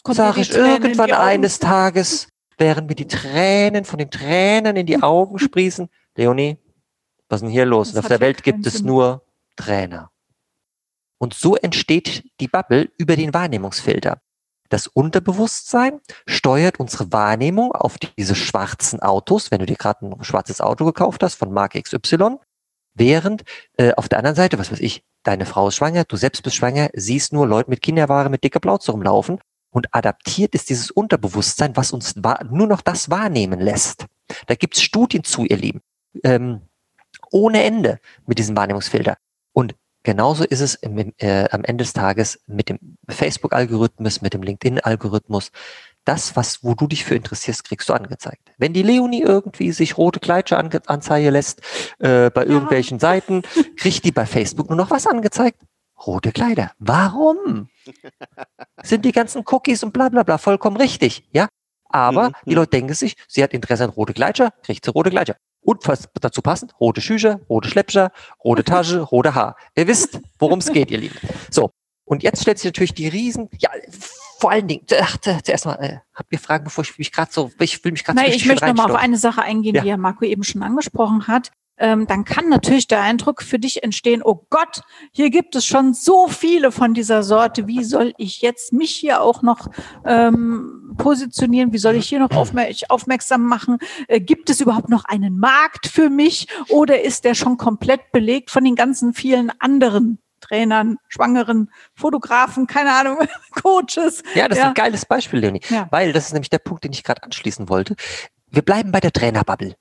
sage 0.08 0.42
ich 0.42 0.52
irgendwann 0.52 1.12
eines 1.12 1.60
Tages, 1.60 2.28
während 2.58 2.88
mir 2.88 2.96
die 2.96 3.08
Tränen 3.08 3.86
von 3.86 4.00
den 4.00 4.12
Tränen 4.12 4.76
in 4.76 4.86
die 4.86 5.02
Augen 5.02 5.40
sprießen. 5.40 5.90
Leonie, 6.16 6.58
was 7.30 7.38
ist 7.38 7.48
denn 7.48 7.52
hier 7.52 7.66
los? 7.66 7.96
Auf 7.96 8.08
der 8.08 8.20
Welt 8.20 8.44
gibt 8.44 8.66
es 8.66 8.82
nur 8.82 9.24
Trainer. 9.56 10.12
Und 11.18 11.34
so 11.34 11.56
entsteht 11.56 12.24
die 12.40 12.48
Bubble 12.48 12.92
über 12.98 13.16
den 13.16 13.34
Wahrnehmungsfilter. 13.34 14.22
Das 14.70 14.88
Unterbewusstsein 14.88 16.02
steuert 16.26 16.80
unsere 16.80 17.12
Wahrnehmung 17.12 17.72
auf 17.72 17.98
diese 17.98 18.36
schwarzen 18.36 19.00
Autos, 19.00 19.52
wenn 19.52 19.60
du 19.60 19.66
dir 19.66 19.76
gerade 19.76 20.06
ein 20.06 20.24
schwarzes 20.24 20.60
Auto 20.60 20.86
gekauft 20.86 21.24
hast 21.24 21.36
von 21.36 21.52
Marke 21.54 21.82
XY, 21.82 22.38
während 22.94 23.44
äh, 23.78 23.94
auf 23.94 24.10
der 24.10 24.18
anderen 24.18 24.36
Seite, 24.36 24.58
was 24.58 24.72
weiß 24.72 24.80
ich, 24.80 25.04
deine 25.24 25.46
Frau 25.46 25.68
ist 25.68 25.76
schwanger, 25.76 26.04
du 26.06 26.16
selbst 26.16 26.42
bist 26.44 26.56
schwanger, 26.56 26.90
siehst 26.94 27.32
nur 27.32 27.48
Leute 27.48 27.70
mit 27.70 27.82
Kinderware 27.82 28.30
mit 28.30 28.44
dicker 28.44 28.60
Plauze 28.60 28.92
rumlaufen 28.92 29.40
und 29.76 29.94
adaptiert 29.94 30.56
ist 30.56 30.70
dieses 30.70 30.90
Unterbewusstsein, 30.90 31.76
was 31.76 31.92
uns 31.92 32.16
nur 32.16 32.66
noch 32.66 32.80
das 32.80 33.10
wahrnehmen 33.10 33.60
lässt. 33.60 34.06
Da 34.48 34.56
gibt's 34.56 34.82
Studien 34.82 35.26
zu, 35.26 35.44
ihr 35.44 35.58
Lieben, 35.58 35.82
ähm, 36.24 36.62
ohne 37.30 37.62
Ende 37.62 38.00
mit 38.26 38.40
diesem 38.40 38.56
Wahrnehmungsfilter. 38.56 39.18
Und 39.52 39.76
genauso 40.04 40.46
ist 40.46 40.62
es 40.62 40.76
im, 40.76 41.12
äh, 41.18 41.50
am 41.50 41.66
Ende 41.66 41.84
des 41.84 41.92
Tages 41.92 42.40
mit 42.48 42.70
dem 42.70 42.80
Facebook-Algorithmus, 43.10 44.22
mit 44.22 44.34
dem 44.34 44.44
LinkedIn-Algorithmus. 44.44 45.52
Das, 46.06 46.38
was, 46.38 46.64
wo 46.64 46.74
du 46.74 46.88
dich 46.88 47.04
für 47.04 47.16
interessierst, 47.16 47.66
kriegst 47.66 47.90
du 47.90 47.94
angezeigt. 47.94 48.54
Wenn 48.58 48.72
die 48.72 48.84
Leonie 48.84 49.24
irgendwie 49.24 49.74
sich 49.74 49.98
rote 49.98 50.22
Kleidchen 50.22 50.58
ange 50.58 50.84
anzeigen 50.86 51.34
lässt 51.34 51.60
äh, 52.00 52.30
bei 52.30 52.44
ja. 52.44 52.50
irgendwelchen 52.50 53.00
Seiten, 53.00 53.42
kriegt 53.76 54.06
die 54.06 54.14
bei 54.14 54.26
Facebook 54.26 54.70
nur 54.70 54.78
noch 54.78 54.90
was 54.90 55.06
angezeigt? 55.06 55.60
Rote 56.08 56.32
Kleider. 56.32 56.72
Warum? 56.80 57.68
Sind 58.86 59.06
die 59.06 59.12
ganzen 59.12 59.44
Cookies 59.46 59.84
und 59.84 59.94
bla 59.94 60.10
bla 60.10 60.24
bla 60.24 60.38
vollkommen 60.38 60.78
richtig, 60.78 61.28
ja? 61.32 61.48
Aber 61.90 62.30
mhm. 62.30 62.34
die 62.46 62.50
mhm. 62.52 62.56
Leute 62.56 62.70
denken 62.72 62.94
sich, 62.94 63.16
sie 63.28 63.44
hat 63.44 63.54
Interesse 63.54 63.84
an 63.86 63.90
rote 63.90 64.14
Kleider, 64.14 64.54
kriegt 64.64 64.86
sie 64.86 64.92
rote 64.92 65.10
Kleider. 65.10 65.36
Und 65.62 65.88
was 65.88 66.08
dazu 66.22 66.42
passend, 66.42 66.80
rote 66.80 67.02
Schücher, 67.02 67.40
rote 67.50 67.70
Schleppscher, 67.70 68.12
rote 68.44 68.64
Tasche, 68.66 69.00
rote 69.00 69.34
Haar. 69.34 69.56
Ihr 69.76 69.88
wisst, 69.88 70.20
worum 70.40 70.60
es 70.60 70.72
geht, 70.72 70.92
ihr 70.92 71.00
Lieben. 71.00 71.18
So, 71.50 71.72
und 72.06 72.22
jetzt 72.22 72.42
stellt 72.42 72.60
sich 72.60 72.66
natürlich 72.66 72.94
die 72.94 73.08
Riesen, 73.08 73.50
ja, 73.58 73.70
vor 74.38 74.52
allen 74.52 74.68
Dingen, 74.68 74.86
ach, 75.00 75.18
zuerst 75.18 75.66
mal, 75.66 75.76
äh, 75.76 75.98
habt 76.14 76.32
ihr 76.32 76.40
Fragen, 76.40 76.66
bevor 76.66 76.84
ich 76.84 76.98
mich 77.00 77.12
gerade 77.12 77.32
so, 77.32 77.50
ich 77.60 77.84
will 77.84 77.94
mich 77.94 78.04
gerade 78.04 78.20
so 78.20 78.26
ich 78.26 78.46
möchte 78.46 78.68
nochmal 78.68 78.92
auf 78.92 78.98
eine 78.98 79.18
Sache 79.18 79.42
eingehen, 79.42 79.76
ja. 79.76 79.82
die 79.82 79.88
ja 79.88 79.98
Marco 79.98 80.26
eben 80.26 80.44
schon 80.44 80.62
angesprochen 80.62 81.28
hat 81.28 81.52
ähm, 81.78 82.08
dann 82.08 82.26
kann 82.26 82.50
natürlich 82.50 82.88
der 82.88 83.02
Eindruck 83.02 83.42
für 83.42 83.60
dich 83.60 83.84
entstehen, 83.84 84.22
oh 84.24 84.46
Gott, 84.50 84.82
hier 85.12 85.30
gibt 85.30 85.56
es 85.56 85.66
schon 85.66 85.94
so 85.94 86.28
viele 86.28 86.72
von 86.72 86.94
dieser 86.94 87.24
Sorte, 87.24 87.68
wie 87.68 87.84
soll 87.84 88.14
ich 88.18 88.42
jetzt 88.42 88.74
mich 88.74 88.92
hier 88.92 89.22
auch 89.22 89.42
noch 89.42 89.70
ähm, 90.06 90.96
positionieren, 90.98 91.74
wie 91.74 91.78
soll 91.78 91.96
ich 91.96 92.08
hier 92.08 92.20
noch 92.20 92.32
aufmer 92.32 92.66
aufmerksam 92.90 93.44
machen, 93.44 93.78
äh, 94.08 94.20
gibt 94.20 94.50
es 94.50 94.62
überhaupt 94.62 94.90
noch 94.90 95.06
einen 95.06 95.38
Markt 95.38 95.88
für 95.88 96.10
mich 96.10 96.48
oder 96.70 97.02
ist 97.02 97.26
der 97.26 97.36
schon 97.36 97.58
komplett 97.58 98.12
belegt 98.12 98.52
von 98.52 98.64
den 98.64 98.76
ganzen 98.76 99.14
vielen 99.14 99.52
anderen 99.60 100.20
Trainern, 100.42 100.98
Schwangeren, 101.08 101.72
Fotografen, 101.96 102.68
keine 102.68 102.94
Ahnung, 102.94 103.18
Coaches. 103.62 104.22
Ja, 104.36 104.48
das 104.48 104.58
ja. 104.58 104.66
ist 104.66 104.70
ein 104.70 104.74
geiles 104.76 105.06
Beispiel, 105.06 105.40
Leonie, 105.40 105.62
ja. 105.70 105.88
weil 105.90 106.14
das 106.14 106.28
ist 106.28 106.34
nämlich 106.34 106.50
der 106.50 106.60
Punkt, 106.60 106.84
den 106.84 106.92
ich 106.92 107.04
gerade 107.04 107.24
anschließen 107.24 107.68
wollte. 107.68 107.96
Wir 108.52 108.62
bleiben 108.62 108.92
bei 108.92 109.00
der 109.00 109.12
Trainerbubble. 109.12 109.76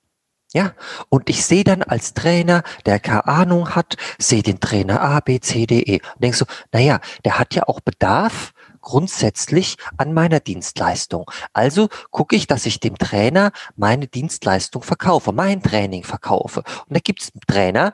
Ja, 0.54 0.72
und 1.08 1.28
ich 1.28 1.44
sehe 1.44 1.64
dann 1.64 1.82
als 1.82 2.14
Trainer, 2.14 2.62
der 2.86 3.00
keine 3.00 3.26
Ahnung 3.26 3.74
hat, 3.74 3.96
sehe 4.18 4.44
den 4.44 4.60
Trainer 4.60 5.00
A, 5.00 5.18
B, 5.18 5.40
C, 5.40 5.66
D, 5.66 5.80
E. 5.80 6.00
Und 6.14 6.22
denkst 6.22 6.38
so, 6.38 6.46
naja, 6.72 7.00
der 7.24 7.40
hat 7.40 7.56
ja 7.56 7.64
auch 7.64 7.80
Bedarf 7.80 8.52
grundsätzlich 8.80 9.76
an 9.96 10.12
meiner 10.12 10.38
Dienstleistung. 10.38 11.28
Also 11.52 11.88
gucke 12.12 12.36
ich, 12.36 12.46
dass 12.46 12.66
ich 12.66 12.78
dem 12.78 12.96
Trainer 12.98 13.50
meine 13.74 14.06
Dienstleistung 14.06 14.84
verkaufe, 14.84 15.32
mein 15.32 15.60
Training 15.60 16.04
verkaufe. 16.04 16.60
Und 16.60 16.96
da 16.96 17.00
gibt 17.00 17.22
es 17.22 17.32
Trainer, 17.48 17.92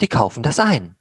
die 0.00 0.08
kaufen 0.08 0.44
das 0.44 0.60
ein. 0.60 0.94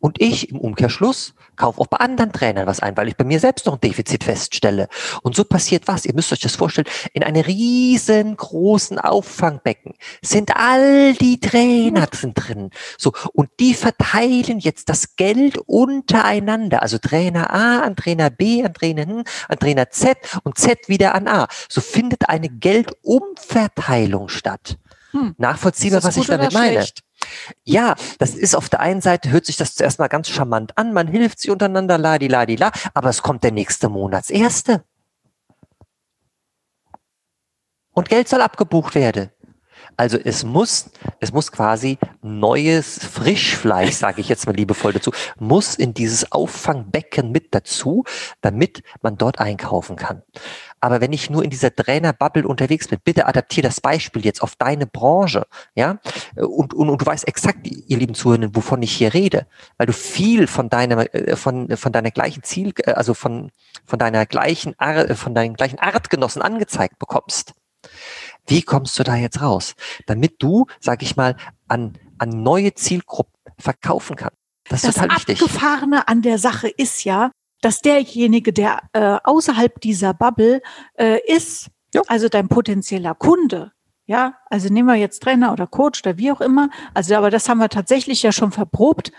Und 0.00 0.20
ich 0.20 0.50
im 0.50 0.58
Umkehrschluss 0.58 1.34
kaufe 1.56 1.80
auch 1.80 1.86
bei 1.86 1.98
anderen 1.98 2.32
Trainern 2.32 2.66
was 2.66 2.80
ein, 2.80 2.96
weil 2.96 3.08
ich 3.08 3.16
bei 3.16 3.24
mir 3.24 3.40
selbst 3.40 3.66
noch 3.66 3.74
ein 3.74 3.80
Defizit 3.80 4.24
feststelle. 4.24 4.88
Und 5.22 5.34
so 5.34 5.44
passiert 5.44 5.88
was. 5.88 6.04
Ihr 6.04 6.14
müsst 6.14 6.32
euch 6.32 6.40
das 6.40 6.56
vorstellen. 6.56 6.86
In 7.12 7.22
einem 7.22 7.42
riesengroßen 7.42 8.98
Auffangbecken 8.98 9.94
sind 10.22 10.56
all 10.56 11.14
die 11.14 11.40
Trainer 11.40 12.06
drin. 12.06 12.70
So. 12.96 13.12
Und 13.32 13.50
die 13.60 13.74
verteilen 13.74 14.58
jetzt 14.58 14.88
das 14.88 15.16
Geld 15.16 15.58
untereinander. 15.66 16.82
Also 16.82 16.98
Trainer 16.98 17.52
A 17.52 17.80
an 17.80 17.96
Trainer 17.96 18.30
B, 18.30 18.64
an 18.64 18.74
Trainer 18.74 19.02
N, 19.02 19.24
an 19.48 19.58
Trainer 19.58 19.90
Z 19.90 20.18
und 20.44 20.58
Z 20.58 20.88
wieder 20.88 21.14
an 21.14 21.28
A. 21.28 21.48
So 21.68 21.80
findet 21.80 22.28
eine 22.28 22.48
Geldumverteilung 22.48 24.28
statt. 24.28 24.78
Hm. 25.12 25.34
Nachvollziehbar, 25.38 26.02
was 26.02 26.16
ich 26.16 26.26
damit 26.26 26.52
meine. 26.52 26.72
Schlecht? 26.72 27.02
Ja, 27.64 27.94
das 28.18 28.34
ist 28.34 28.54
auf 28.54 28.68
der 28.68 28.80
einen 28.80 29.00
Seite, 29.00 29.30
hört 29.30 29.46
sich 29.46 29.56
das 29.56 29.74
zuerst 29.74 29.98
mal 29.98 30.08
ganz 30.08 30.28
charmant 30.28 30.76
an, 30.76 30.92
man 30.92 31.08
hilft 31.08 31.40
sich 31.40 31.50
untereinander, 31.50 31.98
la 31.98 32.18
di 32.18 32.28
la 32.28 32.46
di 32.46 32.56
la, 32.56 32.72
aber 32.94 33.08
es 33.08 33.22
kommt 33.22 33.44
der 33.44 33.52
nächste 33.52 33.88
Monatserste. 33.88 34.84
Und 37.92 38.08
Geld 38.08 38.28
soll 38.28 38.42
abgebucht 38.42 38.94
werden. 38.94 39.30
Also 39.96 40.16
es 40.16 40.44
muss, 40.44 40.90
es 41.18 41.32
muss 41.32 41.50
quasi 41.50 41.98
neues 42.22 43.04
Frischfleisch, 43.04 43.94
sage 43.94 44.20
ich 44.20 44.28
jetzt 44.28 44.46
mal 44.46 44.54
liebevoll 44.54 44.92
dazu, 44.92 45.10
muss 45.40 45.74
in 45.74 45.94
dieses 45.94 46.30
Auffangbecken 46.30 47.32
mit 47.32 47.52
dazu, 47.52 48.04
damit 48.40 48.84
man 49.02 49.16
dort 49.16 49.40
einkaufen 49.40 49.96
kann. 49.96 50.22
Aber 50.80 51.00
wenn 51.00 51.12
ich 51.12 51.30
nur 51.30 51.42
in 51.42 51.50
dieser 51.50 51.74
Trainerbubble 51.74 52.46
unterwegs 52.46 52.88
bin, 52.88 52.98
bitte 53.02 53.26
adaptiere 53.26 53.68
das 53.68 53.80
Beispiel 53.80 54.24
jetzt 54.24 54.42
auf 54.42 54.56
deine 54.56 54.86
Branche, 54.86 55.46
ja, 55.74 55.98
und, 56.36 56.74
und, 56.74 56.88
und 56.90 57.00
du 57.00 57.06
weißt 57.06 57.26
exakt, 57.26 57.66
ihr 57.66 57.96
lieben 57.96 58.14
Zuhörenden, 58.14 58.54
wovon 58.54 58.82
ich 58.82 58.92
hier 58.92 59.14
rede, 59.14 59.46
weil 59.76 59.86
du 59.86 59.92
viel 59.92 60.46
von 60.46 60.68
deiner, 60.68 61.12
äh, 61.14 61.36
von, 61.36 61.76
von 61.76 61.92
deiner 61.92 62.10
gleichen 62.10 62.42
Ziel, 62.42 62.72
äh, 62.84 62.92
also 62.92 63.14
von, 63.14 63.50
von 63.84 63.98
deiner 63.98 64.26
gleichen, 64.26 64.74
von 65.14 65.34
deinen 65.34 65.54
gleichen 65.54 65.78
Artgenossen 65.78 66.42
angezeigt 66.42 66.98
bekommst. 66.98 67.54
Wie 68.46 68.62
kommst 68.62 68.98
du 68.98 69.04
da 69.04 69.16
jetzt 69.16 69.40
raus? 69.40 69.74
Damit 70.06 70.42
du, 70.42 70.66
sag 70.80 71.02
ich 71.02 71.16
mal, 71.16 71.36
an, 71.68 71.98
an 72.18 72.42
neue 72.42 72.74
Zielgruppen 72.74 73.34
verkaufen 73.58 74.16
kannst. 74.16 74.36
Das 74.68 74.84
ist 74.84 74.88
das 74.88 75.02
total 75.02 75.16
wichtig. 75.16 75.38
Das 75.38 75.48
Abgefahrene 75.48 76.08
an 76.08 76.22
der 76.22 76.38
Sache 76.38 76.68
ist 76.68 77.04
ja, 77.04 77.30
dass 77.60 77.80
derjenige, 77.80 78.52
der 78.52 78.80
äh, 78.92 79.18
außerhalb 79.24 79.80
dieser 79.80 80.14
Bubble 80.14 80.62
äh, 80.98 81.18
ist, 81.26 81.68
ja. 81.94 82.02
also 82.06 82.28
dein 82.28 82.48
potenzieller 82.48 83.14
Kunde, 83.14 83.72
ja, 84.06 84.34
also 84.48 84.72
nehmen 84.72 84.88
wir 84.88 84.94
jetzt 84.94 85.22
Trainer 85.22 85.52
oder 85.52 85.66
Coach 85.66 86.00
oder 86.02 86.16
wie 86.16 86.32
auch 86.32 86.40
immer, 86.40 86.70
also 86.94 87.14
aber 87.14 87.30
das 87.30 87.48
haben 87.48 87.58
wir 87.58 87.68
tatsächlich 87.68 88.22
ja 88.22 88.32
schon 88.32 88.52
verprobt. 88.52 89.12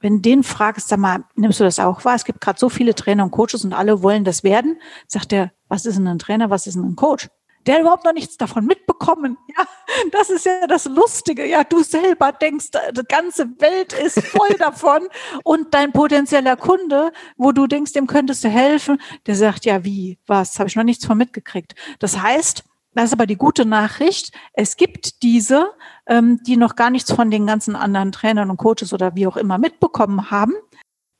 Wenn 0.00 0.20
den 0.20 0.42
fragst, 0.42 0.88
sag 0.88 0.98
mal, 0.98 1.24
nimmst 1.36 1.58
du 1.58 1.64
das 1.64 1.78
auch 1.78 2.04
wahr? 2.04 2.16
Es 2.16 2.26
gibt 2.26 2.42
gerade 2.42 2.58
so 2.58 2.68
viele 2.68 2.94
Trainer 2.94 3.24
und 3.24 3.30
Coaches 3.30 3.64
und 3.64 3.72
alle 3.72 4.02
wollen 4.02 4.24
das 4.24 4.44
werden. 4.44 4.78
Sagt 5.06 5.32
er, 5.32 5.52
was 5.68 5.86
ist 5.86 5.96
denn 5.96 6.06
ein 6.06 6.18
Trainer, 6.18 6.50
was 6.50 6.66
ist 6.66 6.74
denn 6.74 6.84
ein 6.84 6.96
Coach? 6.96 7.28
Der 7.66 7.80
überhaupt 7.80 8.04
noch 8.04 8.12
nichts 8.12 8.36
davon 8.36 8.64
mitbekommen. 8.66 9.36
Ja, 9.56 9.66
das 10.12 10.30
ist 10.30 10.46
ja 10.46 10.66
das 10.66 10.84
Lustige. 10.86 11.46
Ja, 11.46 11.64
du 11.64 11.82
selber 11.82 12.32
denkst, 12.32 12.70
die 12.92 13.02
ganze 13.08 13.46
Welt 13.60 13.92
ist 13.92 14.20
voll 14.26 14.54
davon 14.58 15.08
und 15.44 15.74
dein 15.74 15.92
potenzieller 15.92 16.56
Kunde, 16.56 17.12
wo 17.36 17.52
du 17.52 17.66
denkst, 17.66 17.92
dem 17.92 18.06
könntest 18.06 18.44
du 18.44 18.48
helfen, 18.48 19.00
der 19.26 19.36
sagt, 19.36 19.64
ja, 19.64 19.84
wie, 19.84 20.18
was, 20.26 20.58
habe 20.58 20.68
ich 20.68 20.76
noch 20.76 20.84
nichts 20.84 21.06
von 21.06 21.18
mitgekriegt. 21.18 21.74
Das 21.98 22.20
heißt, 22.20 22.64
das 22.94 23.06
ist 23.06 23.12
aber 23.12 23.26
die 23.26 23.36
gute 23.36 23.66
Nachricht. 23.66 24.32
Es 24.54 24.76
gibt 24.76 25.22
diese, 25.22 25.70
ähm, 26.06 26.40
die 26.46 26.56
noch 26.56 26.76
gar 26.76 26.88
nichts 26.88 27.12
von 27.12 27.30
den 27.30 27.46
ganzen 27.46 27.76
anderen 27.76 28.10
Trainern 28.10 28.50
und 28.50 28.56
Coaches 28.56 28.94
oder 28.94 29.14
wie 29.14 29.26
auch 29.26 29.36
immer 29.36 29.58
mitbekommen 29.58 30.30
haben. 30.30 30.54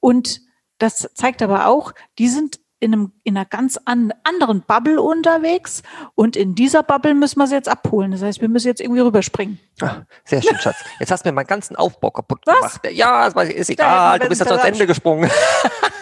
Und 0.00 0.40
das 0.78 1.10
zeigt 1.14 1.42
aber 1.42 1.66
auch, 1.66 1.92
die 2.18 2.28
sind 2.28 2.60
in, 2.86 2.92
einem, 2.92 3.12
in 3.24 3.36
einer 3.36 3.44
ganz 3.44 3.78
an, 3.84 4.12
anderen 4.22 4.62
Bubble 4.62 5.00
unterwegs 5.00 5.82
und 6.14 6.36
in 6.36 6.54
dieser 6.54 6.82
Bubble 6.82 7.14
müssen 7.14 7.38
wir 7.38 7.46
sie 7.46 7.54
jetzt 7.54 7.68
abholen. 7.68 8.12
Das 8.12 8.22
heißt, 8.22 8.40
wir 8.40 8.48
müssen 8.48 8.68
jetzt 8.68 8.80
irgendwie 8.80 9.00
rüberspringen. 9.00 9.58
Ach, 9.80 10.02
sehr 10.24 10.40
schön, 10.40 10.56
Schatz. 10.58 10.76
Jetzt 11.00 11.10
hast 11.10 11.24
du 11.24 11.28
mir 11.28 11.34
meinen 11.34 11.46
ganzen 11.46 11.76
Aufbau 11.76 12.10
kaputt 12.10 12.40
Was? 12.46 12.80
gemacht. 12.80 12.80
Ja, 12.92 13.26
ist 13.26 13.70
egal, 13.70 14.20
du 14.20 14.28
bist 14.28 14.40
jetzt 14.40 14.50
ans 14.50 14.64
Ende 14.64 14.86
gesprungen. 14.86 15.28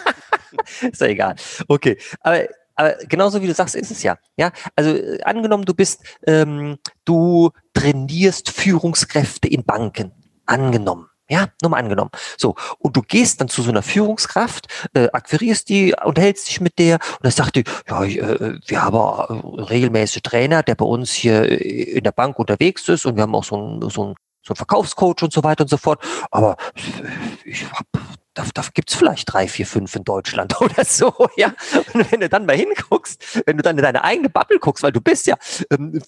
ist 0.92 1.00
ja 1.00 1.06
egal. 1.06 1.36
Okay, 1.66 1.98
aber 2.20 2.44
aber 2.76 2.96
genauso 3.08 3.40
wie 3.40 3.46
du 3.46 3.54
sagst, 3.54 3.76
ist 3.76 3.92
es 3.92 4.02
ja. 4.02 4.18
Ja, 4.36 4.50
also 4.74 4.90
äh, 4.90 5.22
angenommen, 5.22 5.64
du 5.64 5.74
bist, 5.74 6.02
ähm, 6.26 6.78
du 7.04 7.50
trainierst 7.72 8.50
Führungskräfte 8.50 9.46
in 9.46 9.64
Banken. 9.64 10.10
Angenommen. 10.44 11.08
Ja, 11.30 11.48
nur 11.62 11.70
mal 11.70 11.78
angenommen. 11.78 12.10
So, 12.36 12.54
und 12.78 12.96
du 12.96 13.00
gehst 13.00 13.40
dann 13.40 13.48
zu 13.48 13.62
so 13.62 13.70
einer 13.70 13.82
Führungskraft, 13.82 14.66
äh, 14.92 15.08
akquirierst 15.10 15.68
die, 15.70 15.94
unterhältst 16.04 16.48
dich 16.48 16.60
mit 16.60 16.78
der 16.78 16.96
und 16.96 17.24
dann 17.24 17.32
sagt 17.32 17.56
die, 17.56 17.64
ja, 17.88 18.04
äh, 18.04 18.58
wir 18.66 18.82
haben 18.82 18.96
äh, 18.96 19.62
regelmäßig 19.62 20.22
Trainer, 20.22 20.62
der 20.62 20.74
bei 20.74 20.84
uns 20.84 21.12
hier 21.12 21.50
äh, 21.50 21.54
in 21.54 22.04
der 22.04 22.12
Bank 22.12 22.38
unterwegs 22.38 22.88
ist 22.90 23.06
und 23.06 23.16
wir 23.16 23.22
haben 23.22 23.34
auch 23.34 23.44
so 23.44 23.56
einen, 23.56 23.90
so 23.90 24.02
einen, 24.04 24.14
so 24.42 24.52
einen 24.52 24.56
Verkaufscoach 24.56 25.22
und 25.22 25.32
so 25.32 25.42
weiter 25.42 25.62
und 25.64 25.68
so 25.68 25.78
fort. 25.78 26.04
Aber 26.30 26.56
ich 27.44 27.64
habe 27.70 27.86
da, 28.34 28.44
da 28.52 28.62
gibt's 28.74 28.94
vielleicht 28.94 29.32
drei, 29.32 29.48
vier, 29.48 29.66
fünf 29.66 29.94
in 29.94 30.04
Deutschland 30.04 30.60
oder 30.60 30.84
so, 30.84 31.12
ja. 31.36 31.54
Und 31.92 32.10
wenn 32.12 32.20
du 32.20 32.28
dann 32.28 32.46
mal 32.46 32.56
hinguckst, 32.56 33.42
wenn 33.46 33.56
du 33.56 33.62
dann 33.62 33.78
in 33.78 33.82
deine 33.82 34.04
eigene 34.04 34.28
Bubble 34.28 34.58
guckst, 34.58 34.82
weil 34.82 34.92
du 34.92 35.00
bist 35.00 35.26
ja 35.26 35.36
ähm, 35.70 36.02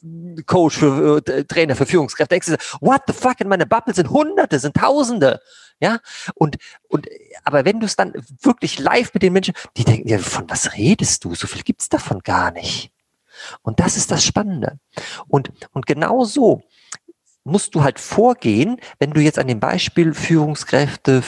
Coach 0.46 0.78
für 0.78 1.22
äh, 1.26 1.44
Trainer 1.44 1.76
für 1.76 1.86
Führungskräfte, 1.86 2.34
denkst 2.34 2.48
du, 2.48 2.56
what 2.80 3.02
the 3.06 3.12
fuck, 3.12 3.40
in 3.40 3.48
meiner 3.48 3.66
Bubble 3.66 3.94
sind 3.94 4.10
Hunderte, 4.10 4.58
sind 4.58 4.76
Tausende, 4.76 5.40
ja. 5.80 6.00
Und, 6.34 6.56
und, 6.88 7.06
aber 7.44 7.64
wenn 7.64 7.80
du 7.80 7.86
es 7.86 7.96
dann 7.96 8.12
wirklich 8.42 8.78
live 8.78 9.14
mit 9.14 9.22
den 9.22 9.32
Menschen, 9.32 9.54
die 9.76 9.84
denken, 9.84 10.08
ja, 10.08 10.18
von 10.18 10.48
was 10.50 10.74
redest 10.74 11.24
du? 11.24 11.34
So 11.34 11.46
viel 11.46 11.62
gibt's 11.62 11.88
davon 11.88 12.20
gar 12.20 12.50
nicht. 12.50 12.90
Und 13.62 13.80
das 13.80 13.96
ist 13.96 14.10
das 14.10 14.24
Spannende. 14.24 14.78
Und, 15.28 15.50
und 15.72 15.86
genau 15.86 16.24
so 16.24 16.62
musst 17.46 17.74
du 17.74 17.84
halt 17.84 18.00
vorgehen, 18.00 18.80
wenn 18.98 19.12
du 19.12 19.20
jetzt 19.20 19.38
an 19.38 19.46
dem 19.46 19.60
Beispiel 19.60 20.14
Führungskräfte 20.14 21.22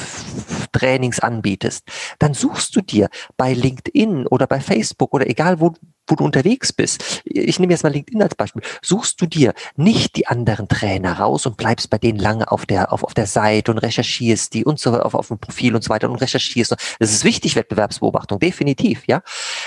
Trainings 0.78 1.20
anbietest, 1.20 1.84
dann 2.18 2.34
suchst 2.34 2.76
du 2.76 2.80
dir 2.80 3.08
bei 3.36 3.52
LinkedIn 3.52 4.26
oder 4.26 4.46
bei 4.46 4.60
Facebook 4.60 5.12
oder 5.12 5.28
egal 5.28 5.60
wo, 5.60 5.74
wo 6.06 6.14
du 6.14 6.24
unterwegs 6.24 6.72
bist. 6.72 7.22
Ich 7.24 7.58
nehme 7.58 7.72
jetzt 7.72 7.82
mal 7.82 7.92
LinkedIn 7.92 8.22
als 8.22 8.34
Beispiel. 8.34 8.62
Suchst 8.82 9.20
du 9.20 9.26
dir 9.26 9.54
nicht 9.76 10.16
die 10.16 10.26
anderen 10.26 10.68
Trainer 10.68 11.18
raus 11.18 11.46
und 11.46 11.56
bleibst 11.56 11.90
bei 11.90 11.98
denen 11.98 12.18
lange 12.18 12.50
auf 12.50 12.66
der, 12.66 12.92
auf, 12.92 13.04
auf 13.04 13.14
der 13.14 13.26
Seite 13.26 13.70
und 13.70 13.78
recherchierst 13.78 14.54
die 14.54 14.64
und 14.64 14.78
so 14.78 14.92
auf, 14.98 15.14
auf 15.14 15.28
dem 15.28 15.38
Profil 15.38 15.74
und 15.74 15.82
so 15.82 15.90
weiter 15.90 16.08
und 16.10 16.16
recherchierst. 16.16 16.74
Das 16.98 17.12
ist 17.12 17.24
wichtig, 17.24 17.56
Wettbewerbsbeobachtung, 17.56 18.38
definitiv, 18.38 19.02
ja. 19.06 19.22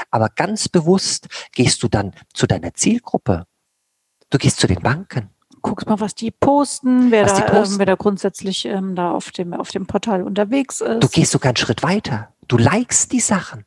Aber 0.09 0.29
ganz 0.29 0.69
bewusst 0.69 1.27
gehst 1.53 1.83
du 1.83 1.87
dann 1.87 2.13
zu 2.33 2.47
deiner 2.47 2.73
Zielgruppe. 2.73 3.45
Du 4.29 4.37
gehst 4.37 4.59
zu 4.59 4.67
den 4.67 4.81
Banken 4.81 5.29
guckst 5.61 5.87
mal, 5.87 5.99
was 5.99 6.15
die 6.15 6.31
posten, 6.31 7.11
wer, 7.11 7.25
da, 7.25 7.35
die 7.35 7.41
posten. 7.43 7.73
Ähm, 7.73 7.79
wer 7.79 7.85
da 7.85 7.95
grundsätzlich 7.95 8.65
ähm, 8.65 8.95
da 8.95 9.11
auf 9.11 9.31
dem, 9.31 9.53
auf 9.53 9.69
dem 9.71 9.87
Portal 9.87 10.23
unterwegs 10.23 10.81
ist. 10.81 11.03
Du 11.03 11.07
gehst 11.07 11.31
sogar 11.31 11.49
einen 11.49 11.57
Schritt 11.57 11.83
weiter. 11.83 12.33
Du 12.47 12.57
likest 12.57 13.11
die 13.11 13.19
Sachen. 13.19 13.65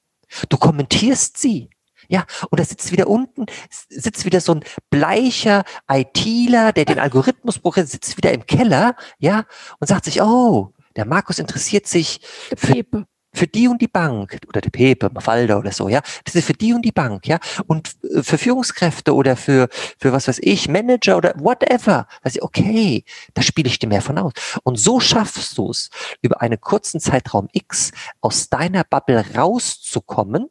Du 0.48 0.56
kommentierst 0.56 1.38
sie. 1.38 1.70
Ja, 2.08 2.26
und 2.50 2.60
da 2.60 2.64
sitzt 2.64 2.92
wieder 2.92 3.06
unten, 3.06 3.46
sitzt 3.88 4.26
wieder 4.26 4.40
so 4.40 4.52
ein 4.52 4.64
bleicher 4.90 5.64
ITler, 5.90 6.72
der 6.72 6.84
den 6.84 6.98
Algorithmus 6.98 7.58
programmiert, 7.58 7.92
sitzt 7.92 8.18
wieder 8.18 8.32
im 8.32 8.44
Keller, 8.44 8.94
ja, 9.18 9.44
und 9.80 9.86
sagt 9.86 10.04
sich, 10.04 10.20
oh, 10.20 10.74
der 10.96 11.06
Markus 11.06 11.38
interessiert 11.38 11.86
sich 11.86 12.20
für, 12.56 12.84
für 13.34 13.46
die 13.46 13.68
und 13.68 13.82
die 13.82 13.88
Bank 13.88 14.38
oder 14.48 14.60
die 14.60 14.70
Pepe, 14.70 15.10
Mafalda 15.12 15.58
oder 15.58 15.72
so, 15.72 15.88
ja, 15.88 16.00
das 16.24 16.34
ist 16.34 16.46
für 16.46 16.54
die 16.54 16.72
und 16.72 16.82
die 16.82 16.92
Bank, 16.92 17.26
ja, 17.26 17.38
und 17.66 17.90
für 18.22 18.38
Führungskräfte 18.38 19.14
oder 19.14 19.36
für 19.36 19.68
für 19.98 20.12
was 20.12 20.28
weiß 20.28 20.38
ich, 20.42 20.68
Manager 20.68 21.16
oder 21.16 21.34
whatever, 21.36 22.06
also 22.22 22.40
okay, 22.42 23.04
da 23.34 23.42
spiele 23.42 23.68
ich 23.68 23.78
dir 23.78 23.88
mehr 23.88 24.02
von 24.02 24.18
aus. 24.18 24.32
Und 24.62 24.76
so 24.76 25.00
schaffst 25.00 25.58
du 25.58 25.70
es 25.70 25.90
über 26.22 26.40
einen 26.40 26.60
kurzen 26.60 27.00
Zeitraum 27.00 27.48
X 27.52 27.92
aus 28.20 28.48
deiner 28.48 28.84
Bubble 28.84 29.24
rauszukommen 29.36 30.48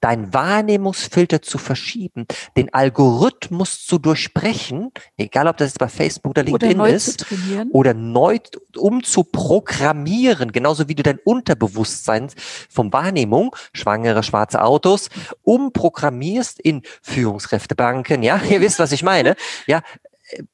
dein 0.00 0.32
Wahrnehmungsfilter 0.32 1.42
zu 1.42 1.58
verschieben, 1.58 2.26
den 2.56 2.72
Algorithmus 2.72 3.84
zu 3.84 3.98
durchbrechen, 3.98 4.92
egal 5.16 5.46
ob 5.46 5.56
das 5.56 5.70
jetzt 5.70 5.78
bei 5.78 5.88
Facebook 5.88 6.30
oder 6.30 6.42
LinkedIn 6.42 6.80
oder 6.80 6.90
ist, 6.90 7.26
oder 7.70 7.94
neu 7.94 8.38
umzuprogrammieren, 8.76 10.52
genauso 10.52 10.88
wie 10.88 10.94
du 10.94 11.02
dein 11.02 11.18
Unterbewusstsein 11.18 12.28
vom 12.68 12.92
Wahrnehmung, 12.92 13.54
schwangere 13.72 14.22
schwarze 14.22 14.62
Autos, 14.62 15.08
umprogrammierst 15.42 16.60
in 16.60 16.82
Führungskräftebanken, 17.02 18.22
ja, 18.22 18.40
ihr 18.50 18.60
wisst, 18.60 18.78
was 18.78 18.92
ich 18.92 19.02
meine, 19.02 19.36
ja, 19.66 19.82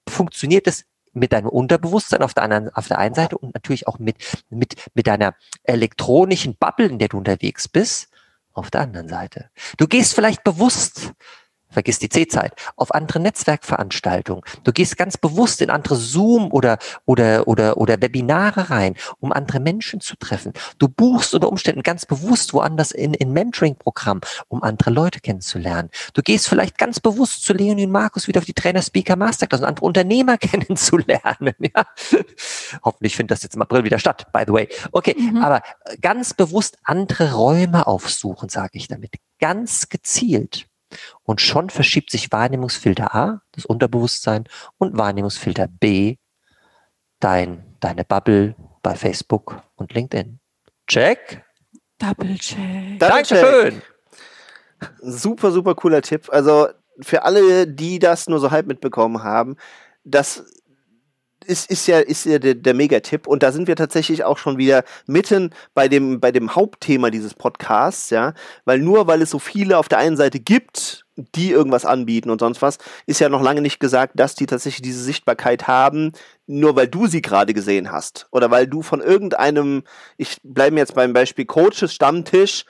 funktioniert 0.09 0.67
es 0.67 0.85
mit 1.17 1.33
deinem 1.33 1.49
Unterbewusstsein 1.49 2.23
auf 2.23 2.35
der 2.35 2.45
anderen, 2.45 2.69
auf 2.75 2.89
der 2.89 2.99
einen 2.99 3.15
Seite 3.15 3.39
und 3.39 3.55
natürlich 3.55 3.89
auch 3.89 3.99
mit, 3.99 4.17
mit, 4.51 4.75
mit 4.95 5.07
deiner 5.07 5.35
elektronischen 5.65 6.57
Bubble, 6.57 6.87
in 6.87 6.99
der 6.99 7.09
du 7.09 7.19
unterwegs 7.19 7.69
bist, 7.69 8.09
auf 8.57 8.71
der 8.71 8.83
anderen 8.83 9.09
Seite. 9.09 9.51
Du 9.77 9.87
gehst 9.87 10.15
vielleicht 10.15 10.45
bewusst, 10.45 11.13
vergiss 11.69 11.99
die 11.99 12.09
C-Zeit, 12.09 12.53
auf 12.77 12.95
andere 12.95 13.21
Netzwerkveranstaltungen. 13.21 14.43
Du 14.65 14.73
gehst 14.73 14.97
ganz 14.97 15.17
bewusst 15.17 15.61
in 15.61 15.71
andere 15.71 15.97
Zoom 15.97 16.51
oder, 16.53 16.79
oder, 17.05 17.47
oder, 17.49 17.77
oder 17.77 18.01
Webinare 18.01 18.71
rein, 18.71 18.95
um 19.21 19.33
andere 19.33 19.61
Menschen 19.61 20.01
zu 20.01 20.17
treffen. 20.17 20.53
Du 20.79 20.89
buchst 20.89 21.35
unter 21.35 21.49
Umständen 21.49 21.83
ganz 21.83 22.07
bewusst 22.07 22.55
woanders 22.55 22.93
in, 22.93 23.15
in 23.15 23.33
Mentoring-Programm, 23.33 24.21
um 24.49 24.63
andere 24.63 24.91
Leute 24.91 25.21
kennenzulernen. 25.21 25.91
Du 26.15 26.23
gehst 26.23 26.49
vielleicht 26.49 26.79
ganz 26.79 27.01
bewusst 27.01 27.45
zu 27.45 27.53
Leonie 27.53 27.87
und 27.87 27.93
Markus 27.93 28.29
wieder 28.29 28.39
auf 28.39 28.45
die 28.45 28.55
Trainer 28.55 28.83
Speaker 28.83 29.17
Masterclass 29.17 29.61
und 29.61 29.67
andere 29.67 29.87
Unternehmer 29.87 30.39
kennenzulernen. 30.39 31.55
Ja? 31.59 31.87
Hoffentlich 32.85 33.17
findet 33.17 33.33
das 33.33 33.43
jetzt 33.43 33.55
im 33.55 33.63
April 33.63 33.85
wieder 33.85 33.99
statt, 33.99 34.27
by 34.33 34.45
the 34.47 34.53
way. 34.53 34.69
Okay, 34.93 35.17
mhm. 35.19 35.43
aber 35.43 35.63
ganz 36.01 36.35
bewusst 36.35 36.79
andere 36.85 37.35
Räume 37.35 37.87
aufsuchen, 37.87 38.49
sage 38.49 38.73
ich 38.75 38.89
damit. 38.89 39.17
Ganz 39.39 39.89
gezielt. 39.89 40.67
Und 41.23 41.41
schon 41.41 41.71
verschiebt 41.71 42.11
sich 42.11 42.31
Wahrnehmungsfilter 42.33 43.15
A, 43.15 43.43
das 43.53 43.67
Unterbewusstsein, 43.67 44.45
und 44.79 44.97
Wahrnehmungsfilter 44.97 45.69
B, 45.69 46.17
dein 47.21 47.67
deine 47.81 48.05
Bubble 48.05 48.55
bei 48.83 48.95
Facebook 48.95 49.63
und 49.77 49.93
LinkedIn. 49.93 50.41
Check. 50.87 51.45
Double 51.99 52.37
check. 52.39 52.99
Dankeschön. 52.99 53.83
Super, 55.01 55.51
super 55.51 55.75
cooler 55.75 56.03
Tipp. 56.03 56.29
Also 56.31 56.69
für 57.01 57.23
alle, 57.23 57.67
die 57.67 57.99
das 57.99 58.29
nur 58.29 58.39
so 58.39 58.51
halb 58.51 58.67
mitbekommen 58.67 59.23
haben, 59.23 59.57
das 60.05 60.45
ist, 61.47 61.71
ist 61.71 61.87
ja, 61.87 62.01
ist 62.01 62.25
ja 62.27 62.39
der, 62.39 62.55
der 62.55 62.75
Megatipp. 62.75 63.27
Und 63.27 63.43
da 63.43 63.53
sind 63.53 63.69
wir 63.69 63.77
tatsächlich 63.77 64.25
auch 64.25 64.39
schon 64.39 64.59
wieder 64.59 64.85
mitten 65.07 65.51
bei 65.75 65.89
dem, 65.89 66.21
bei 66.21 66.33
dem 66.33 66.55
Hauptthema 66.55 67.11
dieses 67.11 67.35
Podcasts, 67.35 68.11
ja. 68.11 68.35
Weil 68.65 68.81
nur 68.81 69.07
weil 69.07 69.23
es 69.23 69.31
so 69.31 69.39
viele 69.39 69.79
auf 69.79 69.89
der 69.89 69.99
einen 69.99 70.17
Seite 70.17 70.41
gibt, 70.41 71.07
die 71.17 71.51
irgendwas 71.51 71.87
anbieten 71.87 72.31
und 72.31 72.41
sonst 72.41 72.61
was, 72.61 72.79
ist 73.07 73.21
ja 73.21 73.29
noch 73.29 73.43
lange 73.43 73.63
nicht 73.63 73.81
gesagt, 73.81 74.13
dass 74.17 74.35
die 74.35 74.47
tatsächlich 74.47 74.83
diese 74.83 75.03
Sichtbarkeit 75.03 75.67
haben, 75.67 76.13
nur 76.47 76.77
weil 76.77 76.89
du 76.89 77.07
sie 77.07 77.23
gerade 77.23 77.55
gesehen 77.55 77.91
hast. 77.91 78.27
Oder 78.33 78.51
weil 78.51 78.67
du 78.67 78.83
von 78.83 79.01
irgendeinem, 79.01 79.83
ich 80.19 80.37
bleibe 80.43 80.77
jetzt 80.77 80.95
beim 80.95 81.13
Beispiel 81.13 81.47
Coaches 81.47 81.95
Stammtisch, 81.95 82.67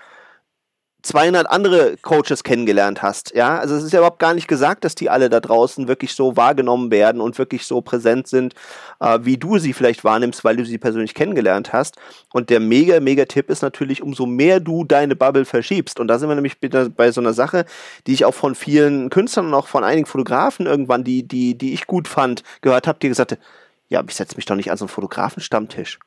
200 1.06 1.48
andere 1.48 1.96
Coaches 2.02 2.42
kennengelernt 2.42 3.00
hast. 3.00 3.34
Ja, 3.34 3.58
also 3.58 3.76
es 3.76 3.84
ist 3.84 3.92
ja 3.92 4.00
überhaupt 4.00 4.18
gar 4.18 4.34
nicht 4.34 4.48
gesagt, 4.48 4.84
dass 4.84 4.94
die 4.94 5.08
alle 5.08 5.30
da 5.30 5.40
draußen 5.40 5.88
wirklich 5.88 6.14
so 6.14 6.36
wahrgenommen 6.36 6.90
werden 6.90 7.20
und 7.20 7.38
wirklich 7.38 7.64
so 7.64 7.80
präsent 7.80 8.26
sind, 8.26 8.54
äh, 9.00 9.20
wie 9.22 9.36
du 9.36 9.58
sie 9.58 9.72
vielleicht 9.72 10.04
wahrnimmst, 10.04 10.44
weil 10.44 10.56
du 10.56 10.64
sie 10.64 10.78
persönlich 10.78 11.14
kennengelernt 11.14 11.72
hast. 11.72 11.96
Und 12.32 12.50
der 12.50 12.60
mega, 12.60 12.98
mega 13.00 13.24
Tipp 13.24 13.50
ist 13.50 13.62
natürlich, 13.62 14.02
umso 14.02 14.26
mehr 14.26 14.58
du 14.58 14.84
deine 14.84 15.14
Bubble 15.14 15.44
verschiebst. 15.44 16.00
Und 16.00 16.08
da 16.08 16.18
sind 16.18 16.28
wir 16.28 16.34
nämlich 16.34 16.58
bei 16.60 17.12
so 17.12 17.20
einer 17.20 17.32
Sache, 17.32 17.64
die 18.06 18.12
ich 18.12 18.24
auch 18.24 18.34
von 18.34 18.54
vielen 18.54 19.08
Künstlern 19.08 19.46
und 19.46 19.54
auch 19.54 19.68
von 19.68 19.84
einigen 19.84 20.06
Fotografen 20.06 20.66
irgendwann, 20.66 21.04
die, 21.04 21.22
die, 21.26 21.56
die 21.56 21.72
ich 21.72 21.86
gut 21.86 22.08
fand, 22.08 22.42
gehört 22.62 22.86
habe, 22.86 22.98
die 23.00 23.08
gesagt 23.08 23.32
haben, 23.32 23.40
ja, 23.88 24.02
ich 24.06 24.16
setze 24.16 24.36
mich 24.36 24.46
doch 24.46 24.56
nicht 24.56 24.70
an 24.70 24.76
so 24.76 24.84
einen 24.84 24.90
Fotografenstammtisch. 24.90 26.00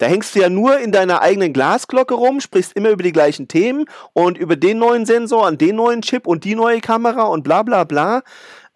Da 0.00 0.06
hängst 0.06 0.34
du 0.34 0.40
ja 0.40 0.48
nur 0.48 0.78
in 0.78 0.92
deiner 0.92 1.20
eigenen 1.20 1.52
Glasglocke 1.52 2.14
rum, 2.14 2.40
sprichst 2.40 2.72
immer 2.72 2.88
über 2.88 3.02
die 3.02 3.12
gleichen 3.12 3.48
Themen 3.48 3.84
und 4.14 4.38
über 4.38 4.56
den 4.56 4.78
neuen 4.78 5.04
Sensor 5.04 5.46
und 5.46 5.60
den 5.60 5.76
neuen 5.76 6.00
Chip 6.00 6.26
und 6.26 6.44
die 6.44 6.54
neue 6.54 6.80
Kamera 6.80 7.24
und 7.24 7.42
bla 7.42 7.62
bla 7.62 7.84
bla. 7.84 8.22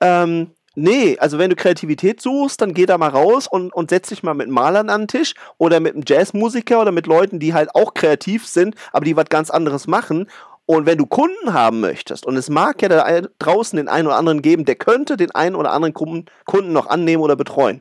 Ähm, 0.02 0.50
nee, 0.74 1.16
also 1.18 1.38
wenn 1.38 1.48
du 1.48 1.56
Kreativität 1.56 2.20
suchst, 2.20 2.60
dann 2.60 2.74
geh 2.74 2.84
da 2.84 2.98
mal 2.98 3.08
raus 3.08 3.48
und, 3.48 3.72
und 3.72 3.88
setz 3.88 4.10
dich 4.10 4.22
mal 4.22 4.34
mit 4.34 4.50
Malern 4.50 4.90
an 4.90 5.02
den 5.02 5.08
Tisch 5.08 5.32
oder 5.56 5.80
mit 5.80 5.94
einem 5.94 6.04
Jazzmusiker 6.06 6.82
oder 6.82 6.92
mit 6.92 7.06
Leuten, 7.06 7.38
die 7.38 7.54
halt 7.54 7.74
auch 7.74 7.94
kreativ 7.94 8.46
sind, 8.46 8.74
aber 8.92 9.06
die 9.06 9.16
was 9.16 9.30
ganz 9.30 9.48
anderes 9.48 9.86
machen. 9.86 10.28
Und 10.66 10.84
wenn 10.84 10.98
du 10.98 11.06
Kunden 11.06 11.54
haben 11.54 11.80
möchtest, 11.80 12.26
und 12.26 12.36
es 12.36 12.50
mag 12.50 12.82
ja 12.82 12.90
da 12.90 13.22
draußen 13.38 13.78
den 13.78 13.88
einen 13.88 14.08
oder 14.08 14.16
anderen 14.16 14.42
geben, 14.42 14.66
der 14.66 14.76
könnte 14.76 15.16
den 15.16 15.30
einen 15.30 15.56
oder 15.56 15.72
anderen 15.72 15.94
Kunden 15.94 16.72
noch 16.74 16.86
annehmen 16.86 17.22
oder 17.22 17.34
betreuen 17.34 17.80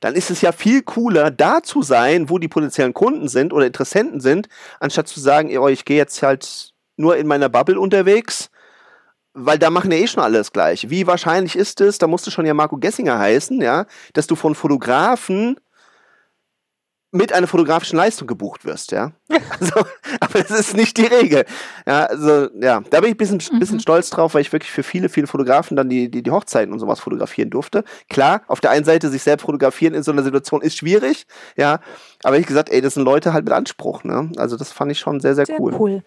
dann 0.00 0.14
ist 0.14 0.30
es 0.30 0.40
ja 0.40 0.52
viel 0.52 0.82
cooler, 0.82 1.30
da 1.30 1.62
zu 1.62 1.82
sein, 1.82 2.28
wo 2.30 2.38
die 2.38 2.48
potenziellen 2.48 2.94
Kunden 2.94 3.28
sind 3.28 3.52
oder 3.52 3.66
Interessenten 3.66 4.20
sind, 4.20 4.48
anstatt 4.80 5.08
zu 5.08 5.20
sagen, 5.20 5.56
oh, 5.58 5.68
ich 5.68 5.84
gehe 5.84 5.98
jetzt 5.98 6.22
halt 6.22 6.72
nur 6.96 7.16
in 7.16 7.26
meiner 7.26 7.48
Bubble 7.48 7.78
unterwegs, 7.78 8.50
weil 9.32 9.58
da 9.58 9.70
machen 9.70 9.92
ja 9.92 9.98
eh 9.98 10.06
schon 10.06 10.22
alles 10.22 10.52
gleich. 10.52 10.90
Wie 10.90 11.06
wahrscheinlich 11.06 11.56
ist 11.56 11.80
es, 11.80 11.98
da 11.98 12.06
musste 12.06 12.30
schon 12.30 12.46
ja 12.46 12.54
Marco 12.54 12.76
Gessinger 12.76 13.18
heißen, 13.18 13.60
ja, 13.60 13.86
dass 14.12 14.26
du 14.26 14.34
von 14.34 14.54
Fotografen 14.54 15.56
mit 17.12 17.32
einer 17.32 17.46
fotografischen 17.46 17.96
Leistung 17.96 18.28
gebucht 18.28 18.64
wirst, 18.64 18.92
ja. 18.92 19.12
Also, 19.60 19.80
aber 20.20 20.42
das 20.42 20.50
ist 20.50 20.76
nicht 20.76 20.96
die 20.96 21.06
Regel. 21.06 21.44
Ja, 21.86 22.06
also, 22.06 22.48
ja, 22.60 22.80
da 22.88 23.00
bin 23.00 23.10
ich 23.10 23.14
ein 23.14 23.16
bisschen, 23.16 23.42
mhm. 23.52 23.58
bisschen 23.58 23.80
stolz 23.80 24.10
drauf, 24.10 24.34
weil 24.34 24.42
ich 24.42 24.52
wirklich 24.52 24.70
für 24.70 24.82
viele, 24.82 25.08
viele 25.08 25.26
Fotografen 25.26 25.76
dann 25.76 25.88
die, 25.88 26.10
die, 26.10 26.22
die 26.22 26.30
Hochzeiten 26.30 26.72
und 26.72 26.78
sowas 26.78 27.00
fotografieren 27.00 27.50
durfte. 27.50 27.84
Klar, 28.08 28.42
auf 28.46 28.60
der 28.60 28.70
einen 28.70 28.84
Seite 28.84 29.08
sich 29.08 29.22
selbst 29.22 29.44
fotografieren 29.44 29.94
in 29.94 30.02
so 30.02 30.12
einer 30.12 30.22
Situation 30.22 30.62
ist 30.62 30.78
schwierig, 30.78 31.26
ja. 31.56 31.80
Aber 32.22 32.38
ich 32.38 32.46
gesagt, 32.46 32.70
ey, 32.70 32.80
das 32.80 32.94
sind 32.94 33.02
Leute 33.02 33.32
halt 33.32 33.44
mit 33.44 33.52
Anspruch, 33.52 34.04
ne. 34.04 34.30
Also, 34.36 34.56
das 34.56 34.72
fand 34.72 34.92
ich 34.92 34.98
schon 34.98 35.20
sehr, 35.20 35.34
sehr, 35.34 35.46
sehr 35.46 35.60
cool. 35.60 35.74
cool. 35.78 36.02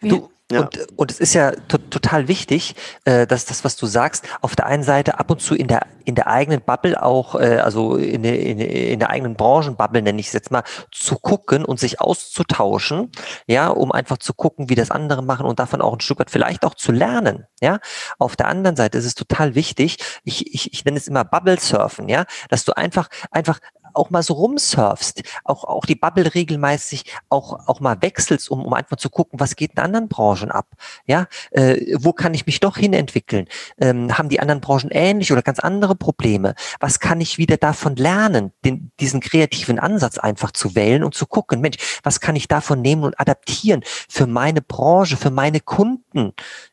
Du, 0.00 0.30
ja. 0.50 0.60
Und, 0.60 0.78
und 0.96 1.10
es 1.10 1.18
ist 1.18 1.34
ja 1.34 1.50
to 1.50 1.78
total 1.78 2.28
wichtig, 2.28 2.76
äh, 3.04 3.26
dass 3.26 3.46
das, 3.46 3.64
was 3.64 3.74
du 3.76 3.86
sagst, 3.86 4.24
auf 4.42 4.54
der 4.54 4.66
einen 4.66 4.84
Seite 4.84 5.18
ab 5.18 5.30
und 5.30 5.40
zu 5.40 5.56
in 5.56 5.66
der, 5.66 5.86
in 6.04 6.14
der 6.14 6.28
eigenen 6.28 6.60
Bubble 6.60 7.02
auch, 7.02 7.34
äh, 7.34 7.58
also 7.58 7.96
in, 7.96 8.22
der 8.22 8.38
in, 8.40 8.60
in 8.60 9.00
der 9.00 9.10
eigenen 9.10 9.34
Branchenbubble, 9.34 10.02
nenne 10.02 10.20
ich 10.20 10.28
es 10.28 10.32
jetzt 10.32 10.52
mal, 10.52 10.62
zu 10.92 11.16
gucken 11.16 11.64
und 11.64 11.80
sich 11.80 12.00
auszutauschen, 12.00 13.10
ja, 13.48 13.68
um 13.68 13.90
einfach 13.90 14.18
zu 14.18 14.34
gucken, 14.34 14.68
wie 14.70 14.76
das 14.76 14.92
andere 14.92 15.22
machen 15.22 15.46
und 15.46 15.58
davon 15.58 15.82
auch 15.82 15.94
ein 15.94 16.00
Stück 16.00 16.20
weit 16.20 16.30
vielleicht 16.30 16.64
auch 16.64 16.74
zu 16.74 16.92
lernen, 16.92 17.46
ja. 17.60 17.80
Auf 18.20 18.36
der 18.36 18.46
anderen 18.46 18.76
Seite 18.76 18.98
ist 18.98 19.04
es 19.04 19.16
total 19.16 19.56
wichtig, 19.56 19.98
ich, 20.22 20.54
ich, 20.54 20.72
ich 20.72 20.84
nenne 20.84 20.98
es 20.98 21.08
immer 21.08 21.24
Bubble 21.24 21.58
Surfen, 21.58 22.08
ja, 22.08 22.24
dass 22.50 22.64
du 22.64 22.76
einfach, 22.76 23.08
einfach 23.32 23.58
auch 23.96 24.10
mal 24.10 24.22
so 24.22 24.34
rumsurfst, 24.34 25.22
auch, 25.44 25.64
auch 25.64 25.86
die 25.86 25.94
Bubble 25.94 26.34
regelmäßig 26.34 27.04
auch, 27.28 27.66
auch 27.66 27.80
mal 27.80 28.00
wechselst, 28.02 28.50
um, 28.50 28.64
um 28.64 28.72
einfach 28.74 28.96
zu 28.96 29.10
gucken, 29.10 29.40
was 29.40 29.56
geht 29.56 29.72
in 29.72 29.78
anderen 29.78 30.08
Branchen 30.08 30.50
ab? 30.50 30.66
Ja, 31.06 31.26
äh, 31.50 31.96
wo 31.98 32.12
kann 32.12 32.34
ich 32.34 32.46
mich 32.46 32.60
doch 32.60 32.76
hinentwickeln? 32.76 33.46
Ähm, 33.78 34.16
haben 34.16 34.28
die 34.28 34.40
anderen 34.40 34.60
Branchen 34.60 34.90
ähnlich 34.90 35.32
oder 35.32 35.42
ganz 35.42 35.58
andere 35.58 35.94
Probleme? 35.94 36.54
Was 36.80 37.00
kann 37.00 37.20
ich 37.20 37.38
wieder 37.38 37.56
davon 37.56 37.96
lernen, 37.96 38.52
den, 38.64 38.92
diesen 39.00 39.20
kreativen 39.20 39.78
Ansatz 39.78 40.18
einfach 40.18 40.52
zu 40.52 40.74
wählen 40.74 41.04
und 41.04 41.14
zu 41.14 41.26
gucken, 41.26 41.60
Mensch, 41.60 41.76
was 42.02 42.20
kann 42.20 42.36
ich 42.36 42.48
davon 42.48 42.82
nehmen 42.82 43.04
und 43.04 43.18
adaptieren 43.18 43.82
für 44.08 44.26
meine 44.26 44.62
Branche, 44.62 45.16
für 45.16 45.30
meine 45.30 45.60
Kunden? 45.60 46.05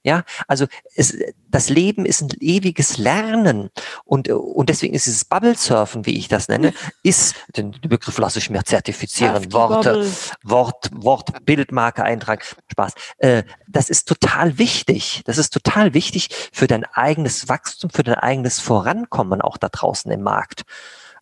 Ja, 0.03 0.23
also 0.47 0.67
es, 0.95 1.17
das 1.49 1.69
Leben 1.69 2.05
ist 2.05 2.21
ein 2.21 2.29
ewiges 2.39 2.97
Lernen 2.97 3.69
und, 4.05 4.29
und 4.29 4.69
deswegen 4.69 4.93
ist 4.93 5.05
dieses 5.05 5.25
Bubble 5.25 5.55
Surfen, 5.55 6.05
wie 6.05 6.17
ich 6.17 6.27
das 6.27 6.47
nenne, 6.47 6.73
ist, 7.03 7.35
den, 7.55 7.71
Begriff 7.81 8.17
lasse 8.17 8.39
ich 8.39 8.49
mir 8.49 8.63
zertifizieren, 8.63 9.53
Worte, 9.53 10.09
Wort, 10.43 10.89
Wort, 10.93 11.45
Bildmarke 11.45 12.03
eintragen, 12.03 12.41
Spaß. 12.71 12.93
Äh, 13.17 13.43
das 13.67 13.89
ist 13.89 14.07
total 14.07 14.57
wichtig. 14.57 15.21
Das 15.25 15.37
ist 15.37 15.51
total 15.51 15.93
wichtig 15.93 16.29
für 16.51 16.67
dein 16.67 16.85
eigenes 16.85 17.49
Wachstum, 17.49 17.89
für 17.89 18.03
dein 18.03 18.15
eigenes 18.15 18.59
Vorankommen 18.59 19.41
auch 19.41 19.57
da 19.57 19.69
draußen 19.69 20.11
im 20.11 20.21
Markt. 20.21 20.63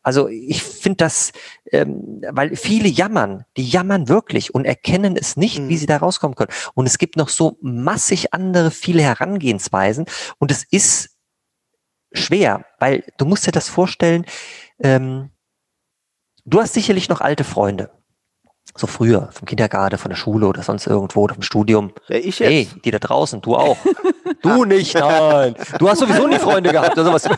Also 0.04 0.28
ich 0.28 0.64
finde 0.64 0.98
das, 0.98 1.32
ähm, 1.72 2.22
weil 2.30 2.56
viele 2.56 2.88
jammern, 2.88 3.46
die 3.58 3.68
jammern 3.68 4.08
wirklich 4.10 4.54
und 4.54 4.66
erkennen 4.66 5.16
es 5.16 5.38
nicht, 5.38 5.60
mhm. 5.60 5.70
wie 5.70 5.78
sie 5.78 5.86
da 5.86 5.98
rauskommen 5.98 6.36
können. 6.36 6.52
Und 6.74 6.88
es 6.88 6.98
gibt 6.98 7.18
noch 7.18 7.30
so 7.30 7.58
massig 7.62 8.34
andere, 8.34 8.72
viele 8.72 9.04
Herangehensweisen 9.04 10.06
und 10.40 10.52
es 10.52 10.64
ist 10.70 11.18
schwer, 12.14 12.66
weil 12.80 13.04
du 13.18 13.26
musst 13.26 13.48
dir 13.48 13.52
das 13.52 13.70
vorstellen, 13.70 14.26
ähm, 14.80 15.30
du 16.46 16.60
hast 16.60 16.74
sicherlich 16.74 17.10
noch 17.10 17.22
alte 17.22 17.44
Freunde 17.44 17.92
so 18.76 18.88
früher, 18.88 19.30
vom 19.32 19.46
Kindergarten, 19.46 19.98
von 19.98 20.10
der 20.10 20.16
Schule 20.16 20.48
oder 20.48 20.64
sonst 20.64 20.88
irgendwo 20.88 21.22
oder 21.22 21.36
vom 21.36 21.44
Studium. 21.44 21.92
Ja, 22.08 22.18
ich 22.18 22.40
jetzt. 22.40 22.50
Hey, 22.50 22.68
die 22.84 22.92
da 22.92 23.00
draußen, 23.00 23.42
du 23.42 23.56
auch. 23.56 23.78
du 24.42 24.66
nicht, 24.66 24.94
nein. 24.96 25.56
Du 25.78 25.90
hast 25.90 26.00
sowieso 26.00 26.28
nie 26.28 26.40
Freunde 26.40 26.72
gehabt 26.72 26.98
oder 26.98 27.06
sowas. 27.06 27.24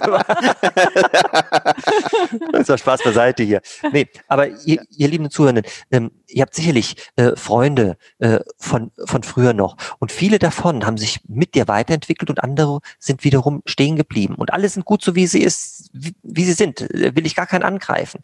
das 2.51 2.69
war 2.69 2.77
Spaß 2.77 3.03
beiseite 3.03 3.43
hier. 3.43 3.61
Nee, 3.91 4.07
aber 4.27 4.47
ihr, 4.65 4.81
ihr 4.89 5.07
lieben 5.07 5.29
Zuhörenden, 5.29 5.65
ähm, 5.91 6.11
ihr 6.27 6.41
habt 6.41 6.55
sicherlich 6.55 6.95
äh, 7.15 7.35
Freunde 7.35 7.97
äh, 8.19 8.39
von, 8.57 8.91
von 9.05 9.23
früher 9.23 9.53
noch. 9.53 9.77
Und 9.99 10.11
viele 10.11 10.39
davon 10.39 10.85
haben 10.85 10.97
sich 10.97 11.19
mit 11.27 11.55
dir 11.55 11.67
weiterentwickelt 11.67 12.29
und 12.29 12.43
andere 12.43 12.79
sind 12.99 13.23
wiederum 13.23 13.61
stehen 13.65 13.95
geblieben. 13.95 14.35
Und 14.35 14.53
alle 14.53 14.69
sind 14.69 14.85
gut 14.85 15.03
so, 15.03 15.15
wie 15.15 15.27
sie 15.27 15.41
ist, 15.41 15.89
wie, 15.93 16.13
wie 16.23 16.43
sie 16.43 16.53
sind. 16.53 16.81
Will 16.91 17.25
ich 17.25 17.35
gar 17.35 17.47
keinen 17.47 17.63
angreifen. 17.63 18.21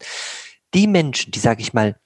Die 0.74 0.86
Menschen, 0.86 1.32
die, 1.32 1.40
sage 1.40 1.62
ich 1.62 1.72
mal, 1.72 1.96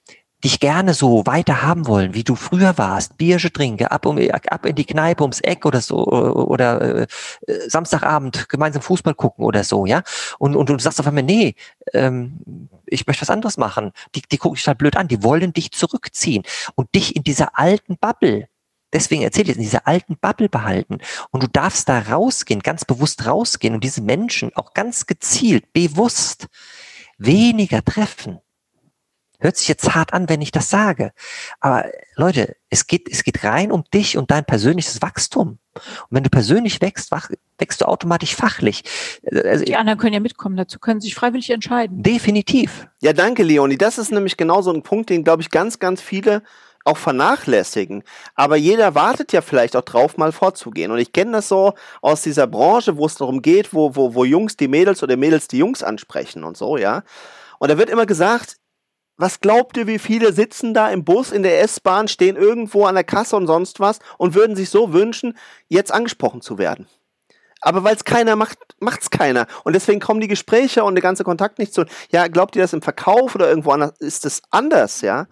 dich 0.45 0.59
gerne 0.59 0.93
so 0.93 1.25
weiter 1.25 1.63
haben 1.63 1.87
wollen, 1.87 2.13
wie 2.13 2.23
du 2.23 2.35
früher 2.35 2.77
warst, 2.77 3.17
Bierche 3.17 3.51
trinke, 3.51 3.89
ab, 3.91 4.05
um, 4.05 4.19
ab 4.19 4.65
in 4.65 4.75
die 4.75 4.85
Kneipe 4.85 5.23
ums 5.23 5.41
Eck 5.41 5.65
oder 5.65 5.81
so, 5.81 6.05
oder 6.05 7.01
äh, 7.01 7.07
Samstagabend 7.67 8.47
gemeinsam 8.47 8.83
Fußball 8.83 9.15
gucken 9.15 9.43
oder 9.43 9.63
so, 9.63 9.87
ja. 9.87 10.03
Und, 10.37 10.55
und 10.55 10.69
du 10.69 10.77
sagst 10.77 10.99
auf 10.99 11.07
einmal, 11.07 11.23
nee, 11.23 11.55
ähm, 11.93 12.69
ich 12.85 13.07
möchte 13.07 13.23
was 13.23 13.31
anderes 13.31 13.57
machen. 13.57 13.91
Die, 14.13 14.21
die 14.21 14.37
gucken 14.37 14.55
dich 14.55 14.67
halt 14.67 14.77
blöd 14.77 14.95
an, 14.95 15.07
die 15.07 15.23
wollen 15.23 15.51
dich 15.51 15.71
zurückziehen 15.71 16.43
und 16.75 16.93
dich 16.93 17.15
in 17.15 17.23
dieser 17.23 17.57
alten 17.57 17.97
Bubble, 17.97 18.47
deswegen 18.93 19.23
erzähle 19.23 19.49
ich, 19.49 19.57
in 19.57 19.63
dieser 19.63 19.87
alten 19.87 20.15
Bubble 20.17 20.47
behalten. 20.47 20.99
Und 21.31 21.41
du 21.41 21.47
darfst 21.47 21.89
da 21.89 21.97
rausgehen, 21.99 22.61
ganz 22.61 22.85
bewusst 22.85 23.25
rausgehen 23.25 23.73
und 23.73 23.83
diese 23.83 24.01
Menschen 24.01 24.55
auch 24.55 24.75
ganz 24.75 25.07
gezielt, 25.07 25.73
bewusst 25.73 26.45
weniger 27.17 27.83
treffen 27.83 28.39
Hört 29.45 29.57
sich 29.57 29.67
jetzt 29.67 29.93
hart 29.93 30.11
an, 30.11 30.27
wenn 30.27 30.41
ich 30.41 30.51
das 30.51 30.71
sage. 30.71 31.11
Aber 31.59 31.85
Leute, 32.15 32.55
es 32.71 32.87
geht, 32.87 33.07
es 33.07 33.23
geht 33.23 33.43
rein 33.43 33.71
um 33.71 33.83
dich 33.93 34.17
und 34.17 34.31
dein 34.31 34.43
persönliches 34.43 35.03
Wachstum. 35.03 35.59
Und 35.75 35.81
wenn 36.09 36.23
du 36.23 36.31
persönlich 36.31 36.81
wächst, 36.81 37.11
wächst 37.59 37.81
du 37.81 37.85
automatisch 37.85 38.35
fachlich. 38.35 38.83
Also, 39.31 39.63
die 39.63 39.75
anderen 39.75 39.99
können 39.99 40.13
ja 40.13 40.19
mitkommen, 40.19 40.57
dazu 40.57 40.79
können 40.79 40.99
sich 40.99 41.13
freiwillig 41.13 41.51
entscheiden. 41.51 42.01
Definitiv. 42.01 42.87
Ja, 43.01 43.13
danke, 43.13 43.43
Leonie. 43.43 43.77
Das 43.77 43.99
ist 43.99 44.11
nämlich 44.11 44.35
genau 44.35 44.63
so 44.63 44.73
ein 44.73 44.81
Punkt, 44.81 45.11
den, 45.11 45.23
glaube 45.23 45.43
ich, 45.43 45.51
ganz, 45.51 45.77
ganz 45.77 46.01
viele 46.01 46.41
auch 46.83 46.97
vernachlässigen. 46.97 48.01
Aber 48.33 48.55
jeder 48.55 48.95
wartet 48.95 49.31
ja 49.31 49.41
vielleicht 49.41 49.75
auch 49.75 49.83
drauf, 49.83 50.17
mal 50.17 50.31
vorzugehen. 50.31 50.89
Und 50.89 50.97
ich 50.97 51.13
kenne 51.13 51.33
das 51.33 51.49
so 51.49 51.75
aus 52.01 52.23
dieser 52.23 52.47
Branche, 52.47 52.97
wo 52.97 53.05
es 53.05 53.13
darum 53.13 53.43
geht, 53.43 53.75
wo, 53.75 53.95
wo, 53.95 54.15
wo 54.15 54.25
Jungs 54.25 54.57
die 54.57 54.67
Mädels 54.67 55.03
oder 55.03 55.17
Mädels 55.17 55.47
die 55.47 55.59
Jungs 55.59 55.83
ansprechen 55.83 56.43
und 56.43 56.57
so, 56.57 56.77
ja. 56.77 57.03
Und 57.59 57.69
da 57.69 57.77
wird 57.77 57.91
immer 57.91 58.07
gesagt, 58.07 58.57
was 59.17 59.39
glaubt 59.39 59.77
ihr, 59.77 59.87
wie 59.87 59.99
viele 59.99 60.33
sitzen 60.33 60.73
da 60.73 60.89
im 60.89 61.03
Bus, 61.03 61.31
in 61.31 61.43
der 61.43 61.61
S-Bahn, 61.61 62.07
stehen 62.07 62.35
irgendwo 62.35 62.85
an 62.85 62.95
der 62.95 63.03
Kasse 63.03 63.35
und 63.35 63.47
sonst 63.47 63.79
was 63.79 63.99
und 64.17 64.35
würden 64.35 64.55
sich 64.55 64.69
so 64.69 64.93
wünschen, 64.93 65.37
jetzt 65.69 65.91
angesprochen 65.93 66.41
zu 66.41 66.57
werden? 66.57 66.87
Aber 67.61 67.83
weil 67.83 67.95
es 67.95 68.03
keiner 68.03 68.35
macht, 68.35 68.59
macht's 68.79 69.09
keiner. 69.09 69.47
Und 69.63 69.73
deswegen 69.73 69.99
kommen 69.99 70.19
die 70.19 70.27
Gespräche 70.27 70.83
und 70.83 70.93
der 70.93 71.01
ganze 71.01 71.23
Kontakt 71.23 71.57
nicht 71.57 71.73
zu. 71.73 71.85
Ja, 72.11 72.27
glaubt 72.27 72.55
ihr 72.55 72.61
das 72.61 72.73
im 72.73 72.83
Verkauf 72.83 73.33
oder 73.33 73.49
irgendwo 73.49 73.71
anders? 73.71 73.93
Ist 73.99 74.23
das 74.23 74.43
anders, 74.51 75.01
ja? 75.01 75.25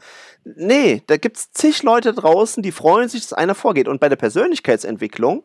Nee, 0.43 1.03
da 1.05 1.17
gibt's 1.17 1.51
zig 1.51 1.83
Leute 1.83 2.11
draußen, 2.11 2.63
die 2.63 2.71
freuen 2.71 3.07
sich, 3.07 3.21
dass 3.21 3.33
einer 3.33 3.53
vorgeht. 3.53 3.87
Und 3.87 3.99
bei 3.99 4.09
der 4.09 4.15
Persönlichkeitsentwicklung, 4.15 5.43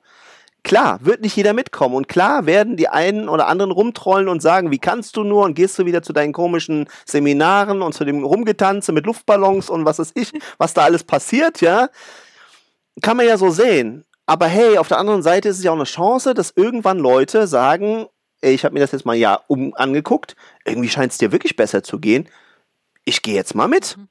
klar, 0.69 1.01
wird 1.03 1.23
nicht 1.23 1.35
jeder 1.35 1.55
mitkommen. 1.55 1.95
Und 1.95 2.09
klar 2.09 2.47
werden 2.47 2.77
die 2.77 2.89
einen 2.89 3.29
oder 3.29 3.49
anderen 3.49 3.73
rumtrollen 3.73 4.29
und 4.29 4.43
sagen, 4.43 4.71
wie 4.71 4.79
kannst 4.79 5.17
du 5.17 5.25
nur? 5.25 5.45
Und 5.45 5.55
gehst 5.55 5.79
du 5.79 5.87
wieder 5.87 6.03
zu 6.03 6.13
deinen 6.13 6.33
komischen 6.33 6.89
Seminaren 7.07 7.81
und 7.81 7.95
zu 7.95 8.05
dem 8.05 8.23
Rumgetanze 8.23 8.93
mit 8.93 9.07
Luftballons 9.07 9.71
und 9.71 9.87
was 9.87 9.99
weiß 9.99 10.13
ich, 10.15 10.33
was 10.59 10.75
da 10.75 10.85
alles 10.85 11.05
passiert, 11.05 11.63
ja? 11.63 11.89
Kann 13.01 13.17
man 13.17 13.27
ja 13.27 13.39
so 13.39 13.51
sehen. 13.51 14.05
Aber 14.27 14.47
hey, 14.47 14.77
auf 14.77 14.89
der 14.89 14.99
anderen 14.99 15.23
Seite 15.23 15.49
ist 15.49 15.57
es 15.57 15.65
ja 15.65 15.71
auch 15.71 15.77
eine 15.77 15.85
Chance, 15.85 16.35
dass 16.35 16.53
irgendwann 16.55 16.99
Leute 16.99 17.47
sagen, 17.47 18.07
ey, 18.43 18.53
ich 18.53 18.65
habe 18.65 18.75
mir 18.75 18.81
das 18.81 18.93
jetzt 18.93 19.07
mal 19.07 19.17
Jahr 19.17 19.45
um 19.49 19.75
angeguckt, 19.75 20.37
irgendwie 20.67 20.91
scheint 20.91 21.13
es 21.13 21.19
dir 21.19 21.33
wirklich 21.33 21.57
besser 21.57 21.83
zu 21.83 21.99
gehen. 21.99 22.29
Ich 23.07 23.23
gehe 23.23 23.35
jetzt 23.35 23.55
mal 23.55 23.69
mit. 23.69 23.97
Mhm. 23.97 24.09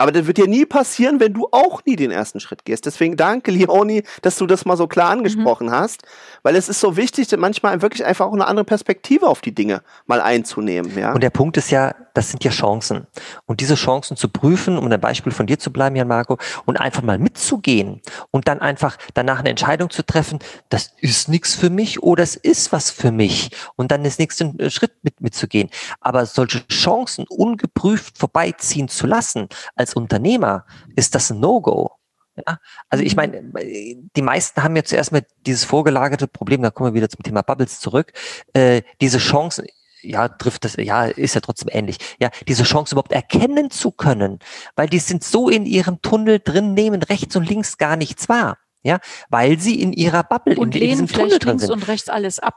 Aber 0.00 0.12
das 0.12 0.26
wird 0.26 0.38
dir 0.38 0.48
nie 0.48 0.64
passieren, 0.64 1.20
wenn 1.20 1.34
du 1.34 1.46
auch 1.52 1.84
nie 1.84 1.94
den 1.94 2.10
ersten 2.10 2.40
Schritt 2.40 2.64
gehst. 2.64 2.86
Deswegen 2.86 3.18
danke, 3.18 3.50
Leonie, 3.50 4.02
dass 4.22 4.38
du 4.38 4.46
das 4.46 4.64
mal 4.64 4.78
so 4.78 4.86
klar 4.86 5.10
angesprochen 5.10 5.66
mhm. 5.66 5.72
hast, 5.72 6.04
weil 6.42 6.56
es 6.56 6.70
ist 6.70 6.80
so 6.80 6.96
wichtig, 6.96 7.28
manchmal 7.36 7.82
wirklich 7.82 8.06
einfach 8.06 8.24
auch 8.24 8.32
eine 8.32 8.46
andere 8.46 8.64
Perspektive 8.64 9.26
auf 9.26 9.42
die 9.42 9.54
Dinge 9.54 9.82
mal 10.06 10.22
einzunehmen. 10.22 10.98
Ja? 10.98 11.12
Und 11.12 11.22
der 11.22 11.28
Punkt 11.28 11.58
ist 11.58 11.70
ja, 11.70 11.94
das 12.14 12.30
sind 12.30 12.42
ja 12.44 12.50
Chancen. 12.50 13.06
Und 13.44 13.60
diese 13.60 13.74
Chancen 13.74 14.16
zu 14.16 14.28
prüfen, 14.28 14.78
um 14.78 14.90
ein 14.90 15.00
Beispiel 15.00 15.32
von 15.32 15.46
dir 15.46 15.58
zu 15.58 15.70
bleiben, 15.70 15.96
Jan 15.96 16.08
Marco, 16.08 16.38
und 16.64 16.80
einfach 16.80 17.02
mal 17.02 17.18
mitzugehen 17.18 18.00
und 18.30 18.48
dann 18.48 18.60
einfach 18.60 18.96
danach 19.12 19.40
eine 19.40 19.50
Entscheidung 19.50 19.90
zu 19.90 20.02
treffen, 20.02 20.38
das 20.70 20.94
ist 20.98 21.28
nichts 21.28 21.54
für 21.54 21.68
mich 21.68 22.02
oder 22.02 22.22
es 22.22 22.36
ist 22.36 22.72
was 22.72 22.90
für 22.90 23.12
mich 23.12 23.50
und 23.76 23.90
dann 23.90 24.02
den 24.02 24.12
nächsten 24.18 24.70
Schritt 24.70 24.92
mit, 25.02 25.20
mitzugehen. 25.20 25.68
Aber 26.00 26.24
solche 26.24 26.66
Chancen 26.68 27.26
ungeprüft 27.28 28.16
vorbeiziehen 28.16 28.88
zu 28.88 29.06
lassen, 29.06 29.48
als 29.76 29.89
als 29.90 29.94
Unternehmer 29.94 30.64
ist 30.96 31.14
das 31.14 31.30
ein 31.30 31.40
No-Go. 31.40 31.92
Ja? 32.36 32.58
Also 32.88 33.04
ich 33.04 33.16
mhm. 33.16 33.50
meine, 33.52 34.08
die 34.16 34.22
meisten 34.22 34.62
haben 34.62 34.76
ja 34.76 34.84
zuerst 34.84 35.12
mal 35.12 35.26
dieses 35.46 35.64
vorgelagerte 35.64 36.28
Problem, 36.28 36.62
da 36.62 36.70
kommen 36.70 36.90
wir 36.90 36.94
wieder 36.94 37.08
zum 37.08 37.22
Thema 37.22 37.42
Bubbles 37.42 37.80
zurück, 37.80 38.12
äh, 38.52 38.82
diese 39.00 39.18
Chancen, 39.18 39.66
ja, 40.02 40.28
trifft 40.28 40.64
das, 40.64 40.76
ja, 40.76 41.04
ist 41.04 41.34
ja 41.34 41.40
trotzdem 41.42 41.68
ähnlich, 41.72 41.98
ja, 42.20 42.30
diese 42.48 42.62
Chance 42.62 42.94
überhaupt 42.94 43.12
erkennen 43.12 43.70
zu 43.70 43.90
können, 43.90 44.38
weil 44.74 44.88
die 44.88 44.98
sind 44.98 45.24
so 45.24 45.50
in 45.50 45.66
ihrem 45.66 46.00
Tunnel 46.00 46.38
drin, 46.38 46.72
nehmen 46.72 47.02
rechts 47.02 47.36
und 47.36 47.46
links 47.46 47.76
gar 47.76 47.96
nichts 47.96 48.28
wahr, 48.28 48.56
ja, 48.82 49.00
weil 49.28 49.58
sie 49.58 49.80
in 49.80 49.92
ihrer 49.92 50.22
Bubble, 50.22 50.56
und 50.56 50.74
in, 50.74 50.82
in 50.82 50.88
diesem 50.88 51.08
Tunnel 51.08 51.38
drin 51.38 51.58
sind. 51.58 51.70
und 51.70 51.86
rechts 51.88 52.08
alles 52.08 52.38
ab. 52.38 52.56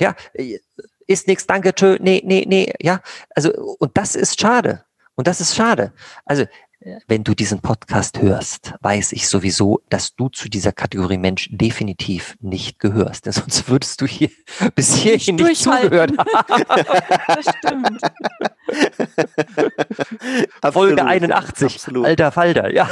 Ja, 0.00 0.16
ist 1.06 1.28
nichts, 1.28 1.46
danke, 1.46 1.74
tschö, 1.74 1.96
nee, 2.00 2.22
nee, 2.26 2.44
nee, 2.46 2.74
ja, 2.80 3.00
also, 3.34 3.52
und 3.78 3.96
das 3.96 4.16
ist 4.16 4.40
schade. 4.40 4.84
Und 5.14 5.26
das 5.26 5.40
ist 5.40 5.54
schade. 5.54 5.92
Also 6.24 6.46
wenn 7.06 7.24
du 7.24 7.34
diesen 7.34 7.60
Podcast 7.60 8.20
hörst, 8.20 8.74
weiß 8.80 9.12
ich 9.12 9.28
sowieso, 9.28 9.82
dass 9.88 10.14
du 10.14 10.28
zu 10.28 10.48
dieser 10.48 10.72
Kategorie 10.72 11.18
Mensch 11.18 11.48
definitiv 11.50 12.36
nicht 12.40 12.78
gehörst. 12.78 13.26
Denn 13.26 13.32
sonst 13.32 13.68
würdest 13.68 14.00
du 14.00 14.06
hier 14.06 14.30
bis 14.74 14.94
hierhin 14.94 15.36
nicht, 15.36 15.48
nicht 15.48 15.62
zugehört 15.62 16.12
haben. 16.18 16.64
das 17.28 17.46
stimmt. 17.58 18.00
Folge 20.72 21.04
81, 21.04 21.74
absolut. 21.74 22.06
alter 22.06 22.32
Falter, 22.32 22.72
ja. 22.72 22.88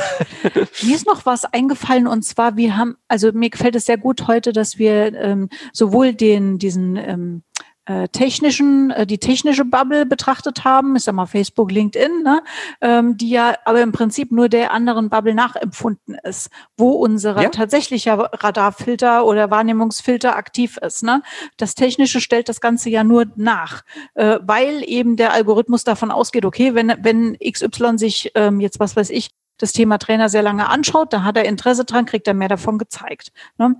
Mir 0.82 0.94
ist 0.94 1.06
noch 1.06 1.26
was 1.26 1.44
eingefallen 1.44 2.06
und 2.06 2.22
zwar, 2.22 2.56
wir 2.56 2.76
haben, 2.76 2.96
also 3.08 3.32
mir 3.32 3.50
gefällt 3.50 3.76
es 3.76 3.86
sehr 3.86 3.98
gut 3.98 4.26
heute, 4.28 4.52
dass 4.52 4.78
wir 4.78 5.14
ähm, 5.14 5.48
sowohl 5.72 6.14
den, 6.14 6.58
diesen 6.58 6.96
ähm, 6.96 7.42
äh, 7.86 8.08
technischen, 8.08 8.90
äh, 8.90 9.06
die 9.06 9.18
technische 9.18 9.64
Bubble 9.64 10.06
betrachtet 10.06 10.64
haben, 10.64 10.96
ich 10.96 11.04
sag 11.04 11.14
mal 11.14 11.26
Facebook, 11.26 11.72
LinkedIn, 11.72 12.22
ne, 12.22 12.42
ähm, 12.80 13.16
die 13.16 13.30
ja 13.30 13.54
aber 13.64 13.80
im 13.80 13.92
Prinzip 13.92 14.32
nur 14.32 14.48
der 14.48 14.72
anderen 14.72 15.08
Bubble 15.08 15.34
nachempfunden 15.34 16.16
ist, 16.22 16.50
wo 16.76 16.90
unser 16.90 17.40
ja. 17.40 17.48
tatsächlicher 17.48 18.18
Radarfilter 18.18 19.24
oder 19.24 19.50
Wahrnehmungsfilter 19.50 20.36
aktiv 20.36 20.76
ist. 20.76 21.02
Ne? 21.02 21.22
Das 21.56 21.74
Technische 21.74 22.20
stellt 22.20 22.48
das 22.48 22.60
Ganze 22.60 22.90
ja 22.90 23.02
nur 23.02 23.26
nach, 23.36 23.82
äh, 24.14 24.38
weil 24.42 24.82
eben 24.86 25.16
der 25.16 25.32
Algorithmus 25.32 25.84
davon 25.84 26.10
ausgeht, 26.10 26.44
okay, 26.44 26.74
wenn, 26.74 26.94
wenn 27.00 27.36
XY 27.38 27.98
sich 27.98 28.30
ähm, 28.34 28.60
jetzt, 28.60 28.78
was 28.78 28.94
weiß 28.94 29.10
ich, 29.10 29.30
das 29.58 29.72
Thema 29.72 29.98
Trainer 29.98 30.28
sehr 30.28 30.42
lange 30.42 30.68
anschaut, 30.68 31.12
da 31.12 31.22
hat 31.22 31.36
er 31.36 31.44
Interesse 31.44 31.84
dran, 31.84 32.06
kriegt 32.06 32.26
er 32.28 32.34
mehr 32.34 32.48
davon 32.48 32.78
gezeigt. 32.78 33.32
Ne? 33.58 33.76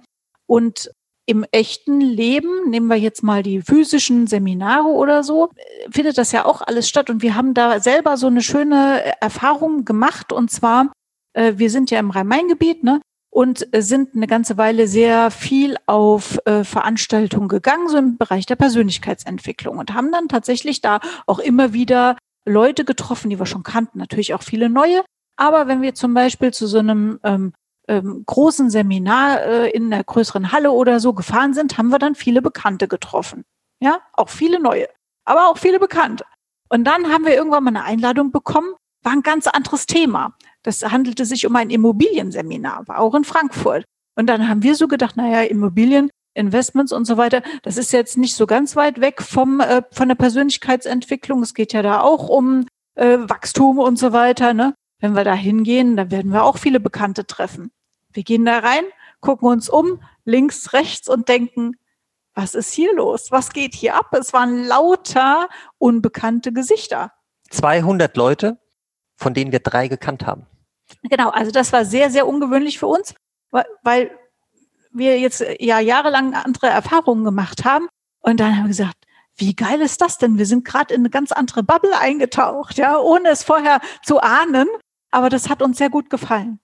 Und 0.46 0.90
im 1.26 1.44
echten 1.52 2.00
Leben, 2.00 2.68
nehmen 2.68 2.88
wir 2.88 2.96
jetzt 2.96 3.22
mal 3.22 3.42
die 3.42 3.62
physischen 3.62 4.26
Seminare 4.26 4.88
oder 4.88 5.22
so, 5.22 5.50
findet 5.90 6.18
das 6.18 6.32
ja 6.32 6.44
auch 6.44 6.60
alles 6.60 6.88
statt. 6.88 7.10
Und 7.10 7.22
wir 7.22 7.34
haben 7.34 7.54
da 7.54 7.80
selber 7.80 8.16
so 8.16 8.26
eine 8.26 8.42
schöne 8.42 9.20
Erfahrung 9.20 9.84
gemacht. 9.84 10.32
Und 10.32 10.50
zwar, 10.50 10.92
äh, 11.34 11.54
wir 11.56 11.70
sind 11.70 11.90
ja 11.90 11.98
im 11.98 12.10
Rhein-Main-Gebiet, 12.10 12.82
ne? 12.82 13.00
Und 13.32 13.68
sind 13.76 14.16
eine 14.16 14.26
ganze 14.26 14.56
Weile 14.58 14.88
sehr 14.88 15.30
viel 15.30 15.76
auf 15.86 16.38
äh, 16.46 16.64
Veranstaltungen 16.64 17.46
gegangen, 17.46 17.88
so 17.88 17.96
im 17.96 18.18
Bereich 18.18 18.44
der 18.44 18.56
Persönlichkeitsentwicklung 18.56 19.78
und 19.78 19.94
haben 19.94 20.10
dann 20.10 20.26
tatsächlich 20.26 20.80
da 20.80 20.98
auch 21.26 21.38
immer 21.38 21.72
wieder 21.72 22.16
Leute 22.44 22.84
getroffen, 22.84 23.30
die 23.30 23.38
wir 23.38 23.46
schon 23.46 23.62
kannten, 23.62 23.98
natürlich 23.98 24.34
auch 24.34 24.42
viele 24.42 24.68
neue. 24.68 25.04
Aber 25.36 25.68
wenn 25.68 25.80
wir 25.80 25.94
zum 25.94 26.12
Beispiel 26.12 26.52
zu 26.52 26.66
so 26.66 26.80
einem 26.80 27.20
ähm, 27.22 27.52
ähm, 27.90 28.22
großen 28.24 28.70
Seminar 28.70 29.42
äh, 29.42 29.70
in 29.70 29.92
einer 29.92 30.04
größeren 30.04 30.52
Halle 30.52 30.70
oder 30.70 31.00
so 31.00 31.12
gefahren 31.12 31.54
sind, 31.54 31.76
haben 31.76 31.88
wir 31.88 31.98
dann 31.98 32.14
viele 32.14 32.40
Bekannte 32.40 32.86
getroffen. 32.86 33.44
Ja, 33.82 34.00
auch 34.12 34.28
viele 34.28 34.60
neue, 34.60 34.88
aber 35.24 35.48
auch 35.48 35.58
viele 35.58 35.80
Bekannte. 35.80 36.24
Und 36.68 36.84
dann 36.84 37.12
haben 37.12 37.26
wir 37.26 37.34
irgendwann 37.34 37.64
mal 37.64 37.70
eine 37.70 37.84
Einladung 37.84 38.30
bekommen, 38.30 38.74
war 39.02 39.12
ein 39.12 39.22
ganz 39.22 39.48
anderes 39.48 39.86
Thema. 39.86 40.34
Das 40.62 40.84
handelte 40.84 41.24
sich 41.24 41.46
um 41.46 41.56
ein 41.56 41.70
Immobilienseminar, 41.70 42.86
war 42.86 43.00
auch 43.00 43.14
in 43.14 43.24
Frankfurt. 43.24 43.84
Und 44.16 44.26
dann 44.26 44.48
haben 44.48 44.62
wir 44.62 44.76
so 44.76 44.86
gedacht, 44.86 45.16
naja, 45.16 45.42
Immobilien, 45.42 46.10
Investments 46.34 46.92
und 46.92 47.06
so 47.06 47.16
weiter, 47.16 47.42
das 47.62 47.76
ist 47.76 47.92
jetzt 47.92 48.18
nicht 48.18 48.36
so 48.36 48.46
ganz 48.46 48.76
weit 48.76 49.00
weg 49.00 49.20
vom, 49.20 49.58
äh, 49.58 49.82
von 49.90 50.06
der 50.06 50.14
Persönlichkeitsentwicklung. 50.14 51.42
Es 51.42 51.54
geht 51.54 51.72
ja 51.72 51.82
da 51.82 52.02
auch 52.02 52.28
um 52.28 52.66
äh, 52.94 53.18
Wachstum 53.18 53.80
und 53.80 53.98
so 53.98 54.12
weiter. 54.12 54.54
Ne? 54.54 54.74
Wenn 55.00 55.16
wir 55.16 55.24
da 55.24 55.34
hingehen, 55.34 55.96
dann 55.96 56.12
werden 56.12 56.32
wir 56.32 56.44
auch 56.44 56.58
viele 56.58 56.78
Bekannte 56.78 57.26
treffen. 57.26 57.72
Wir 58.12 58.22
gehen 58.22 58.44
da 58.44 58.58
rein, 58.58 58.84
gucken 59.20 59.48
uns 59.48 59.68
um, 59.68 60.02
links, 60.24 60.72
rechts 60.72 61.08
und 61.08 61.28
denken, 61.28 61.76
was 62.34 62.54
ist 62.54 62.72
hier 62.72 62.94
los? 62.94 63.30
Was 63.30 63.50
geht 63.50 63.74
hier 63.74 63.96
ab? 63.96 64.14
Es 64.14 64.32
waren 64.32 64.64
lauter 64.64 65.48
unbekannte 65.78 66.52
Gesichter. 66.52 67.12
200 67.50 68.16
Leute, 68.16 68.58
von 69.16 69.34
denen 69.34 69.52
wir 69.52 69.60
drei 69.60 69.88
gekannt 69.88 70.26
haben. 70.26 70.46
Genau, 71.02 71.30
also 71.30 71.50
das 71.50 71.72
war 71.72 71.84
sehr, 71.84 72.10
sehr 72.10 72.26
ungewöhnlich 72.26 72.78
für 72.78 72.86
uns, 72.86 73.14
weil 73.50 74.10
wir 74.92 75.18
jetzt 75.18 75.44
ja 75.58 75.78
jahrelang 75.80 76.34
andere 76.34 76.68
Erfahrungen 76.68 77.24
gemacht 77.24 77.64
haben. 77.64 77.88
Und 78.20 78.40
dann 78.40 78.56
haben 78.56 78.64
wir 78.64 78.68
gesagt, 78.68 78.96
wie 79.36 79.54
geil 79.54 79.80
ist 79.80 80.00
das 80.00 80.18
denn? 80.18 80.38
Wir 80.38 80.46
sind 80.46 80.64
gerade 80.64 80.92
in 80.92 81.00
eine 81.00 81.10
ganz 81.10 81.32
andere 81.32 81.62
Bubble 81.62 81.96
eingetaucht, 81.98 82.76
ja, 82.76 82.98
ohne 82.98 83.30
es 83.30 83.42
vorher 83.42 83.80
zu 84.04 84.20
ahnen. 84.20 84.68
Aber 85.10 85.28
das 85.28 85.48
hat 85.48 85.62
uns 85.62 85.78
sehr 85.78 85.90
gut 85.90 86.10
gefallen. 86.10 86.60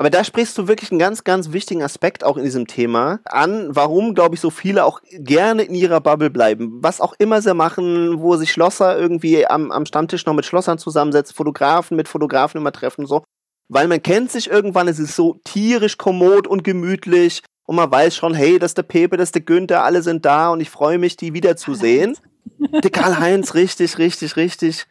Aber 0.00 0.08
da 0.08 0.24
sprichst 0.24 0.56
du 0.56 0.66
wirklich 0.66 0.90
einen 0.90 0.98
ganz, 0.98 1.24
ganz 1.24 1.52
wichtigen 1.52 1.82
Aspekt 1.82 2.24
auch 2.24 2.38
in 2.38 2.44
diesem 2.44 2.66
Thema 2.66 3.20
an, 3.26 3.68
warum, 3.76 4.14
glaube 4.14 4.34
ich, 4.34 4.40
so 4.40 4.48
viele 4.48 4.86
auch 4.86 5.02
gerne 5.12 5.60
in 5.64 5.74
ihrer 5.74 6.00
Bubble 6.00 6.30
bleiben. 6.30 6.78
Was 6.82 7.02
auch 7.02 7.12
immer 7.18 7.42
sie 7.42 7.52
machen, 7.52 8.18
wo 8.18 8.34
sich 8.36 8.50
Schlosser 8.50 8.98
irgendwie 8.98 9.46
am, 9.46 9.70
am 9.70 9.84
Stammtisch 9.84 10.24
noch 10.24 10.32
mit 10.32 10.46
Schlossern 10.46 10.78
zusammensetzen, 10.78 11.36
Fotografen 11.36 11.98
mit 11.98 12.08
Fotografen 12.08 12.58
immer 12.58 12.72
treffen, 12.72 13.04
so. 13.04 13.24
Weil 13.68 13.88
man 13.88 14.02
kennt 14.02 14.30
sich 14.32 14.50
irgendwann, 14.50 14.88
es 14.88 14.98
ist 14.98 15.14
so 15.14 15.38
tierisch 15.44 15.98
kommod 15.98 16.46
und 16.46 16.64
gemütlich 16.64 17.42
und 17.66 17.76
man 17.76 17.90
weiß 17.90 18.16
schon, 18.16 18.32
hey, 18.32 18.58
das 18.58 18.70
ist 18.70 18.78
der 18.78 18.84
Pepe, 18.84 19.18
das 19.18 19.28
ist 19.28 19.34
der 19.34 19.42
Günther, 19.42 19.84
alle 19.84 20.00
sind 20.00 20.24
da 20.24 20.48
und 20.48 20.60
ich 20.60 20.70
freue 20.70 20.96
mich, 20.96 21.18
die 21.18 21.34
wiederzusehen. 21.34 22.16
der 22.58 22.90
Karl-Heinz, 22.90 23.52
richtig, 23.52 23.98
richtig, 23.98 24.36
richtig. 24.36 24.86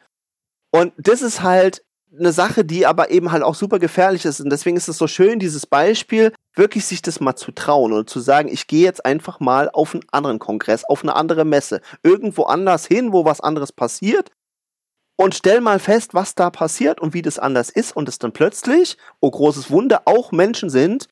Und 0.72 0.94
das 0.98 1.24
ist 1.24 1.42
halt 1.42 1.82
eine 2.18 2.32
Sache, 2.32 2.66
die 2.66 2.86
aber 2.86 3.12
eben 3.12 3.32
halt 3.32 3.44
auch 3.44 3.56
super 3.56 3.80
gefährlich 3.80 4.26
ist. 4.26 4.42
Und 4.42 4.50
deswegen 4.50 4.78
ist 4.78 4.88
es 4.88 4.98
so 4.98 5.08
schön, 5.08 5.40
dieses 5.40 5.66
Beispiel, 5.68 6.34
wirklich 6.56 6.86
sich 6.86 7.02
das 7.02 7.20
mal 7.20 7.36
zu 7.36 7.52
trauen 7.52 7.94
und 7.94 8.10
zu 8.10 8.20
sagen, 8.20 8.50
ich 8.50 8.68
gehe 8.68 8.84
jetzt 8.84 9.06
einfach 9.06 9.40
mal 9.40 9.70
auf 9.72 9.94
einen 9.94 10.04
anderen 10.12 10.40
Kongress, 10.40 10.84
auf 10.84 11.04
eine 11.04 11.16
andere 11.16 11.46
Messe, 11.46 11.82
irgendwo 12.04 12.44
anders 12.44 12.86
hin, 12.86 13.14
wo 13.14 13.26
was 13.26 13.42
anderes 13.42 13.72
passiert 13.72 14.32
und 15.20 15.36
stell 15.36 15.62
mal 15.62 15.80
fest, 15.80 16.14
was 16.14 16.34
da 16.34 16.50
passiert 16.50 17.02
und 17.02 17.14
wie 17.14 17.22
das 17.22 17.40
anders 17.40 17.70
ist 17.70 17.96
und 17.96 18.08
es 18.08 18.20
dann 18.20 18.32
plötzlich, 18.32 18.98
oh 19.20 19.30
großes 19.30 19.70
Wunder, 19.70 20.04
auch 20.06 20.32
Menschen 20.32 20.70
sind, 20.70 21.08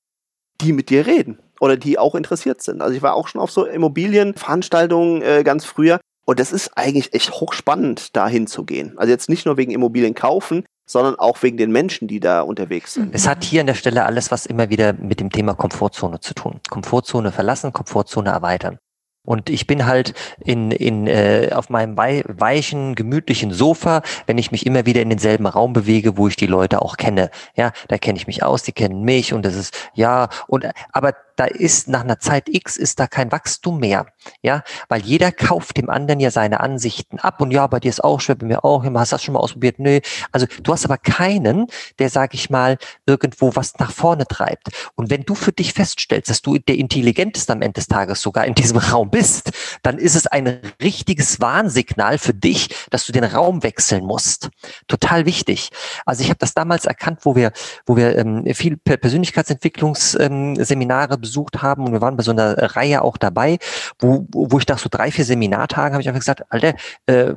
die 0.62 0.74
mit 0.74 0.90
dir 0.90 1.06
reden 1.06 1.40
oder 1.60 1.78
die 1.78 2.00
auch 2.00 2.16
interessiert 2.16 2.62
sind. 2.62 2.82
Also 2.82 2.96
ich 2.96 3.02
war 3.02 3.16
auch 3.16 3.28
schon 3.28 3.42
auf 3.42 3.52
so 3.52 3.66
Immobilienveranstaltungen 3.66 5.22
äh, 5.22 5.44
ganz 5.44 5.66
früher 5.66 6.00
Und 6.26 6.40
das 6.40 6.52
ist 6.52 6.78
eigentlich 6.78 7.14
echt 7.14 7.32
hochspannend, 7.32 8.16
da 8.16 8.28
hinzugehen. 8.28 8.98
Also 8.98 9.12
jetzt 9.12 9.30
nicht 9.30 9.46
nur 9.46 9.58
wegen 9.58 9.72
Immobilien 9.72 10.14
kaufen, 10.14 10.66
sondern 10.88 11.16
auch 11.16 11.44
wegen 11.44 11.58
den 11.58 11.72
Menschen, 11.72 12.08
die 12.08 12.20
da 12.20 12.42
unterwegs 12.42 12.96
sind. 12.96 13.14
Es 13.14 13.28
hat 13.28 13.44
hier 13.44 13.62
an 13.62 13.68
der 13.68 13.76
Stelle 13.76 14.06
alles, 14.06 14.32
was 14.32 14.48
immer 14.48 14.70
wieder 14.70 14.94
mit 14.94 15.20
dem 15.20 15.30
Thema 15.30 15.54
Komfortzone 15.54 16.22
zu 16.22 16.34
tun. 16.34 16.62
Komfortzone 16.70 17.32
verlassen, 17.32 17.74
Komfortzone 17.74 18.30
erweitern. 18.30 18.80
Und 19.28 19.50
ich 19.50 19.68
bin 19.68 19.86
halt 19.86 20.14
in, 20.40 20.72
in, 20.72 21.06
äh, 21.06 21.50
auf 21.54 21.70
meinem 21.70 21.98
weichen, 21.98 22.96
gemütlichen 22.96 23.52
Sofa, 23.52 24.02
wenn 24.26 24.38
ich 24.38 24.52
mich 24.54 24.66
immer 24.66 24.86
wieder 24.86 25.02
in 25.02 25.10
denselben 25.10 25.48
Raum 25.48 25.74
bewege, 25.74 26.16
wo 26.16 26.30
ich 26.30 26.38
die 26.38 26.48
Leute 26.48 26.82
auch 26.82 26.96
kenne. 26.96 27.30
Ja, 27.54 27.74
da 27.90 27.98
kenne 27.98 28.18
ich 28.18 28.26
mich 28.26 28.44
aus, 28.44 28.64
die 28.64 28.72
kennen 28.72 29.04
mich 29.04 29.34
und 29.34 29.44
das 29.46 29.56
ist, 29.56 29.76
ja, 29.94 30.30
und, 30.48 30.66
aber 30.94 31.14
da 31.38 31.46
ist 31.46 31.88
nach 31.88 32.02
einer 32.02 32.20
Zeit 32.20 32.50
X 32.50 32.78
ist 32.78 33.00
da 33.00 33.08
kein 33.08 33.32
Wachstum 33.32 33.80
mehr. 33.80 34.08
Ja, 34.42 34.64
weil 34.90 35.02
jeder 35.02 35.32
kauft 35.32 35.78
dem 35.78 35.90
anderen 35.90 36.20
ja 36.20 36.32
seine 36.32 36.60
Ansichten 36.60 37.20
ab 37.20 37.40
und 37.42 37.52
ja, 37.52 37.68
bei 37.68 37.80
dir 37.80 37.90
ist 37.90 38.04
auch 38.04 38.20
schwer, 38.20 38.34
bei 38.36 38.48
mir 38.48 38.66
auch, 38.66 38.84
hast 38.84 39.12
du 39.12 39.16
das 39.16 39.24
schon 39.24 39.34
mal 39.34 39.40
ausprobiert? 39.40 39.80
Nö. 39.80 40.00
Also 40.32 40.48
du 40.62 40.74
hast 40.74 40.86
aber 40.86 40.98
keinen, 40.98 41.68
der, 42.00 42.10
sag 42.10 42.34
ich 42.34 42.50
mal, 42.50 42.78
irgendwo 43.06 43.56
was 43.56 43.78
nach 43.80 43.92
vorne 43.92 44.26
treibt. 44.26 44.70
Und 44.96 45.10
wenn 45.10 45.24
du 45.24 45.36
für 45.36 45.52
dich 45.52 45.74
feststellst, 45.74 46.30
dass 46.30 46.42
du 46.42 46.58
der 46.58 46.78
Intelligenteste 46.78 47.52
am 47.54 47.62
Ende 47.62 47.74
des 47.74 47.88
Tages 47.88 48.22
sogar 48.22 48.46
in 48.46 48.56
diesem 48.56 48.78
Raum 48.78 49.12
bist, 49.12 49.52
dann 49.84 50.00
ist 50.00 50.16
es 50.16 50.28
ein 50.28 50.60
richtiges 50.82 51.40
Warnsignal 51.40 52.18
für 52.18 52.34
dich, 52.34 52.70
dass 52.90 53.06
du 53.06 53.12
den 53.12 53.24
Raum 53.24 53.62
wechseln 53.64 54.04
musst. 54.06 54.50
Total 54.88 55.26
wichtig. 55.26 55.70
Also 56.06 56.24
ich 56.24 56.30
habe 56.30 56.40
das 56.40 56.56
damals 56.56 56.86
erkannt, 56.86 57.20
wo 57.24 57.36
wir, 57.36 57.52
wo 57.86 57.96
wir 57.96 58.18
ähm, 58.18 58.44
viel 58.54 58.78
Persönlichkeitsentwicklungsseminare 58.78 61.14
ähm, 61.14 61.22
besucht 61.28 61.62
haben 61.62 61.86
und 61.86 61.92
wir 61.92 62.02
waren 62.02 62.18
bei 62.18 62.24
so 62.24 62.32
einer 62.32 62.76
Reihe 62.76 63.02
auch 63.02 63.18
dabei, 63.18 63.58
wo, 64.00 64.26
wo 64.32 64.58
ich 64.58 64.68
nach 64.68 64.80
so 64.80 64.90
drei, 64.90 65.12
vier 65.12 65.26
Seminartagen 65.26 65.94
habe 65.94 66.02
ich 66.02 66.08
einfach 66.08 66.22
gesagt, 66.22 66.44
Alter, 66.50 66.74
äh, 67.06 67.34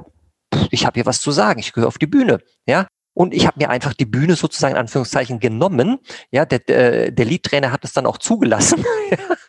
ich 0.70 0.86
habe 0.86 0.94
hier 0.94 1.06
was 1.06 1.20
zu 1.20 1.30
sagen, 1.32 1.60
ich 1.60 1.72
gehöre 1.72 1.88
auf 1.88 1.98
die 1.98 2.06
Bühne, 2.06 2.40
ja. 2.66 2.86
Und 3.12 3.34
ich 3.34 3.46
habe 3.46 3.58
mir 3.58 3.68
einfach 3.70 3.92
die 3.92 4.06
Bühne 4.06 4.36
sozusagen 4.36 4.74
in 4.74 4.80
Anführungszeichen 4.80 5.40
genommen. 5.40 5.98
Ja, 6.30 6.46
der, 6.46 6.60
der, 6.60 7.10
der 7.10 7.24
Lead-Trainer 7.24 7.72
hat 7.72 7.84
es 7.84 7.92
dann 7.92 8.06
auch 8.06 8.18
zugelassen. 8.18 8.84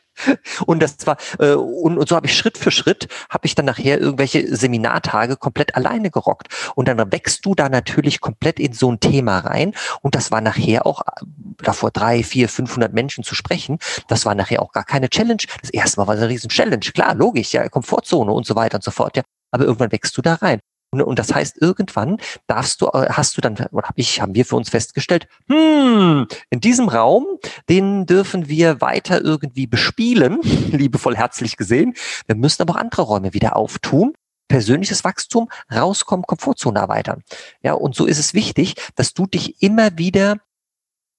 Und 0.66 0.82
das 0.82 0.98
war 1.06 1.18
äh, 1.40 1.54
und, 1.54 1.98
und 1.98 2.08
so 2.08 2.16
habe 2.16 2.28
ich 2.28 2.38
Schritt 2.38 2.58
für 2.58 2.72
Schritt 2.72 3.08
habe 3.30 3.46
ich 3.46 3.56
dann 3.56 3.66
nachher 3.66 4.00
irgendwelche 4.00 4.56
Seminartage 4.56 5.38
komplett 5.38 5.76
alleine 5.76 6.12
gerockt 6.12 6.48
und 6.76 6.88
dann 6.88 7.12
wächst 7.12 7.46
du 7.46 7.56
da 7.56 7.70
natürlich 7.70 8.22
komplett 8.22 8.60
in 8.60 8.74
so 8.74 8.92
ein 8.92 9.00
Thema 9.00 9.40
rein 9.40 9.74
und 10.02 10.16
das 10.16 10.32
war 10.32 10.42
nachher 10.42 10.86
auch 10.86 11.02
äh, 11.02 11.26
davor 11.64 11.92
drei, 11.92 12.24
vier, 12.24 12.50
500 12.50 12.94
Menschen 12.94 13.24
zu 13.24 13.36
sprechen, 13.36 13.80
das 14.08 14.26
war 14.26 14.36
nachher 14.36 14.62
auch 14.62 14.72
gar 14.72 14.84
keine 14.84 15.10
Challenge. 15.10 15.42
Das 15.62 15.70
erste 15.70 16.00
Mal 16.00 16.08
war 16.08 16.16
es 16.16 16.22
eine 16.22 16.30
riesen 16.30 16.50
Challenge, 16.50 16.80
klar, 16.80 17.16
logisch, 17.16 17.54
ja, 17.54 17.68
Komfortzone 17.70 18.32
und 18.32 18.46
so 18.46 18.56
weiter 18.56 18.76
und 18.76 18.84
so 18.84 18.92
fort, 18.92 19.18
ja. 19.18 19.24
Aber 19.52 19.66
irgendwann 19.66 19.92
wächst 19.92 20.18
du 20.18 20.22
da 20.22 20.36
rein. 20.36 20.60
Und, 20.92 21.02
und 21.02 21.20
das 21.20 21.34
heißt, 21.34 21.62
irgendwann 21.62 22.18
darfst 22.48 22.82
du, 22.82 22.88
äh, 22.88 23.08
hast 23.10 23.38
du 23.38 23.42
dann, 23.42 23.54
oder 23.72 23.88
hab 23.88 23.98
ich, 23.98 24.22
haben 24.22 24.36
wir 24.36 24.46
für 24.46 24.58
uns 24.58 24.70
festgestellt, 24.70 25.28
hm, 25.50 26.28
in 26.50 26.60
diesem 26.60 26.90
Raum, 26.90 27.26
den 27.70 28.06
dürfen 28.06 28.48
wir 28.50 28.82
weiter 28.82 29.22
irgendwie 29.22 29.68
bespielen, 29.68 30.40
liebevoll 30.72 31.16
herzlich 31.16 31.58
gesehen. 31.58 31.94
Wir 32.28 32.36
müssen 32.36 32.62
aber 32.62 32.74
auch 32.74 32.80
andere 32.80 33.04
Räume 33.04 33.34
wieder 33.34 33.56
auftun 33.56 34.14
persönliches 34.48 35.06
Wachstum, 35.06 35.50
rauskommen, 35.74 36.26
Komfortzone 36.26 36.78
erweitern. 36.78 37.24
Ja, 37.64 37.72
und 37.72 37.96
so 37.96 38.06
ist 38.06 38.20
es 38.20 38.34
wichtig, 38.34 38.76
dass 38.96 39.14
du 39.14 39.26
dich 39.26 39.64
immer 39.64 39.98
wieder 39.98 40.40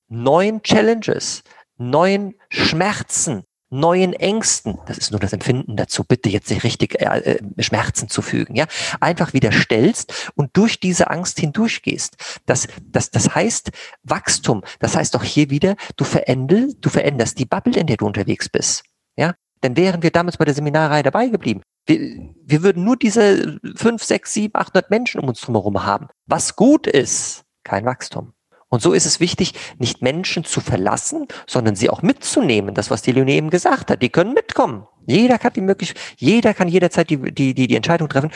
neuen 0.08 0.62
Challenges, 0.62 1.42
neuen 1.78 2.34
Schmerzen, 2.50 3.44
neuen 3.72 4.12
Ängsten, 4.12 4.78
das 4.86 4.98
ist 4.98 5.10
nur 5.10 5.20
das 5.20 5.32
Empfinden 5.32 5.76
dazu, 5.76 6.04
bitte 6.04 6.28
jetzt 6.28 6.50
nicht 6.50 6.62
richtig 6.62 7.00
äh, 7.00 7.38
äh, 7.38 7.62
Schmerzen 7.62 8.08
zu 8.08 8.22
fügen, 8.22 8.54
ja, 8.54 8.66
einfach 9.00 9.32
wieder 9.32 9.50
stellst 9.50 10.30
und 10.34 10.56
durch 10.56 10.78
diese 10.78 11.10
Angst 11.10 11.40
hindurchgehst. 11.40 12.16
Das, 12.46 12.68
das, 12.80 13.10
das 13.10 13.34
heißt 13.34 13.70
Wachstum, 14.02 14.62
das 14.78 14.96
heißt 14.96 15.16
auch 15.16 15.24
hier 15.24 15.50
wieder, 15.50 15.76
du 15.96 16.04
veränderst, 16.04 16.76
du 16.80 16.90
veränderst 16.90 17.38
die 17.38 17.46
Bubble, 17.46 17.78
in 17.78 17.86
der 17.86 17.96
du 17.96 18.06
unterwegs 18.06 18.48
bist, 18.48 18.84
ja. 19.16 19.34
Denn 19.62 19.76
wären 19.76 20.02
wir 20.02 20.10
damals 20.10 20.36
bei 20.38 20.44
der 20.44 20.54
Seminarreihe 20.54 21.04
dabei 21.04 21.28
geblieben, 21.28 21.62
wir, 21.86 21.98
wir 22.44 22.62
würden 22.62 22.84
nur 22.84 22.96
diese 22.96 23.58
fünf, 23.76 24.02
sechs, 24.02 24.32
sieben, 24.32 24.54
achthundert 24.56 24.90
Menschen 24.90 25.20
um 25.20 25.28
uns 25.28 25.40
drumherum 25.40 25.84
haben. 25.84 26.08
Was 26.26 26.56
gut 26.56 26.86
ist, 26.86 27.44
kein 27.64 27.84
Wachstum. 27.84 28.32
Und 28.72 28.80
so 28.80 28.94
ist 28.94 29.04
es 29.04 29.20
wichtig, 29.20 29.52
nicht 29.78 30.00
Menschen 30.00 30.44
zu 30.44 30.62
verlassen, 30.62 31.28
sondern 31.46 31.76
sie 31.76 31.90
auch 31.90 32.00
mitzunehmen. 32.00 32.74
Das, 32.74 32.90
was 32.90 33.02
die 33.02 33.12
Leonie 33.12 33.34
eben 33.34 33.50
gesagt 33.50 33.90
hat. 33.90 34.00
Die 34.00 34.08
können 34.08 34.32
mitkommen. 34.32 34.86
Jeder 35.06 35.36
kann 35.36 35.52
die 35.52 35.60
Möglichkeit, 35.60 36.00
jeder 36.16 36.54
kann 36.54 36.68
jederzeit 36.68 37.10
die, 37.10 37.18
die, 37.18 37.52
die, 37.52 37.66
die 37.66 37.76
Entscheidung 37.76 38.08
treffen. 38.08 38.30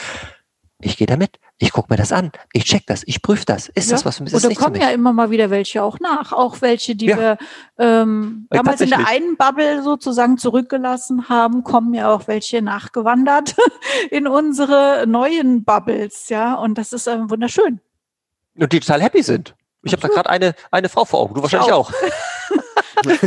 Ich 0.79 0.99
gehe 0.99 1.07
da 1.07 1.17
mit. 1.17 1.39
Ich 1.57 1.73
gucke 1.73 1.91
mir 1.91 1.97
das 1.97 2.13
an. 2.13 2.33
Ich 2.53 2.65
check 2.65 2.85
das. 2.85 3.03
Ich 3.07 3.23
prüfe 3.23 3.47
das. 3.47 3.69
Ist 3.69 3.89
ja. 3.89 3.97
das 3.97 4.05
was 4.05 4.19
für 4.19 4.25
mich? 4.25 4.35
Und 4.35 4.45
da 4.45 4.51
kommen 4.51 4.79
ja 4.79 4.91
immer 4.91 5.15
mal 5.15 5.31
wieder 5.31 5.49
welche 5.49 5.83
auch 5.83 6.01
nach. 6.01 6.35
Auch 6.35 6.61
welche, 6.61 6.97
die 6.97 7.07
ja. 7.07 7.17
wir 7.17 7.39
ähm, 7.79 8.47
äh, 8.51 8.59
damals 8.59 8.83
in 8.83 8.91
der 8.91 9.09
einen 9.09 9.39
Bubble 9.39 9.83
sozusagen 9.83 10.37
zurückgelassen 10.37 11.31
haben, 11.31 11.65
kommen 11.65 11.95
ja 11.95 12.13
auch 12.13 12.29
welche 12.29 12.61
nachgewandert 12.61 13.57
in 14.11 14.27
unsere 14.27 15.07
neuen 15.07 15.65
Bubbles. 15.65 16.29
Ja, 16.29 16.57
und 16.57 16.77
das 16.77 16.93
ist 16.93 17.07
ähm, 17.07 17.31
wunderschön. 17.31 17.81
Und 18.59 18.71
die 18.71 18.81
total 18.81 19.01
happy 19.01 19.23
sind. 19.23 19.55
Ich 19.87 19.93
habe 19.93 20.03
da 20.03 20.09
gerade 20.09 20.29
eine, 20.31 20.55
eine 20.71 20.89
Frau 20.89 21.05
vor 21.05 21.21
Augen, 21.21 21.35
du 21.35 21.43
wahrscheinlich 21.43 21.73
auch. 21.73 21.93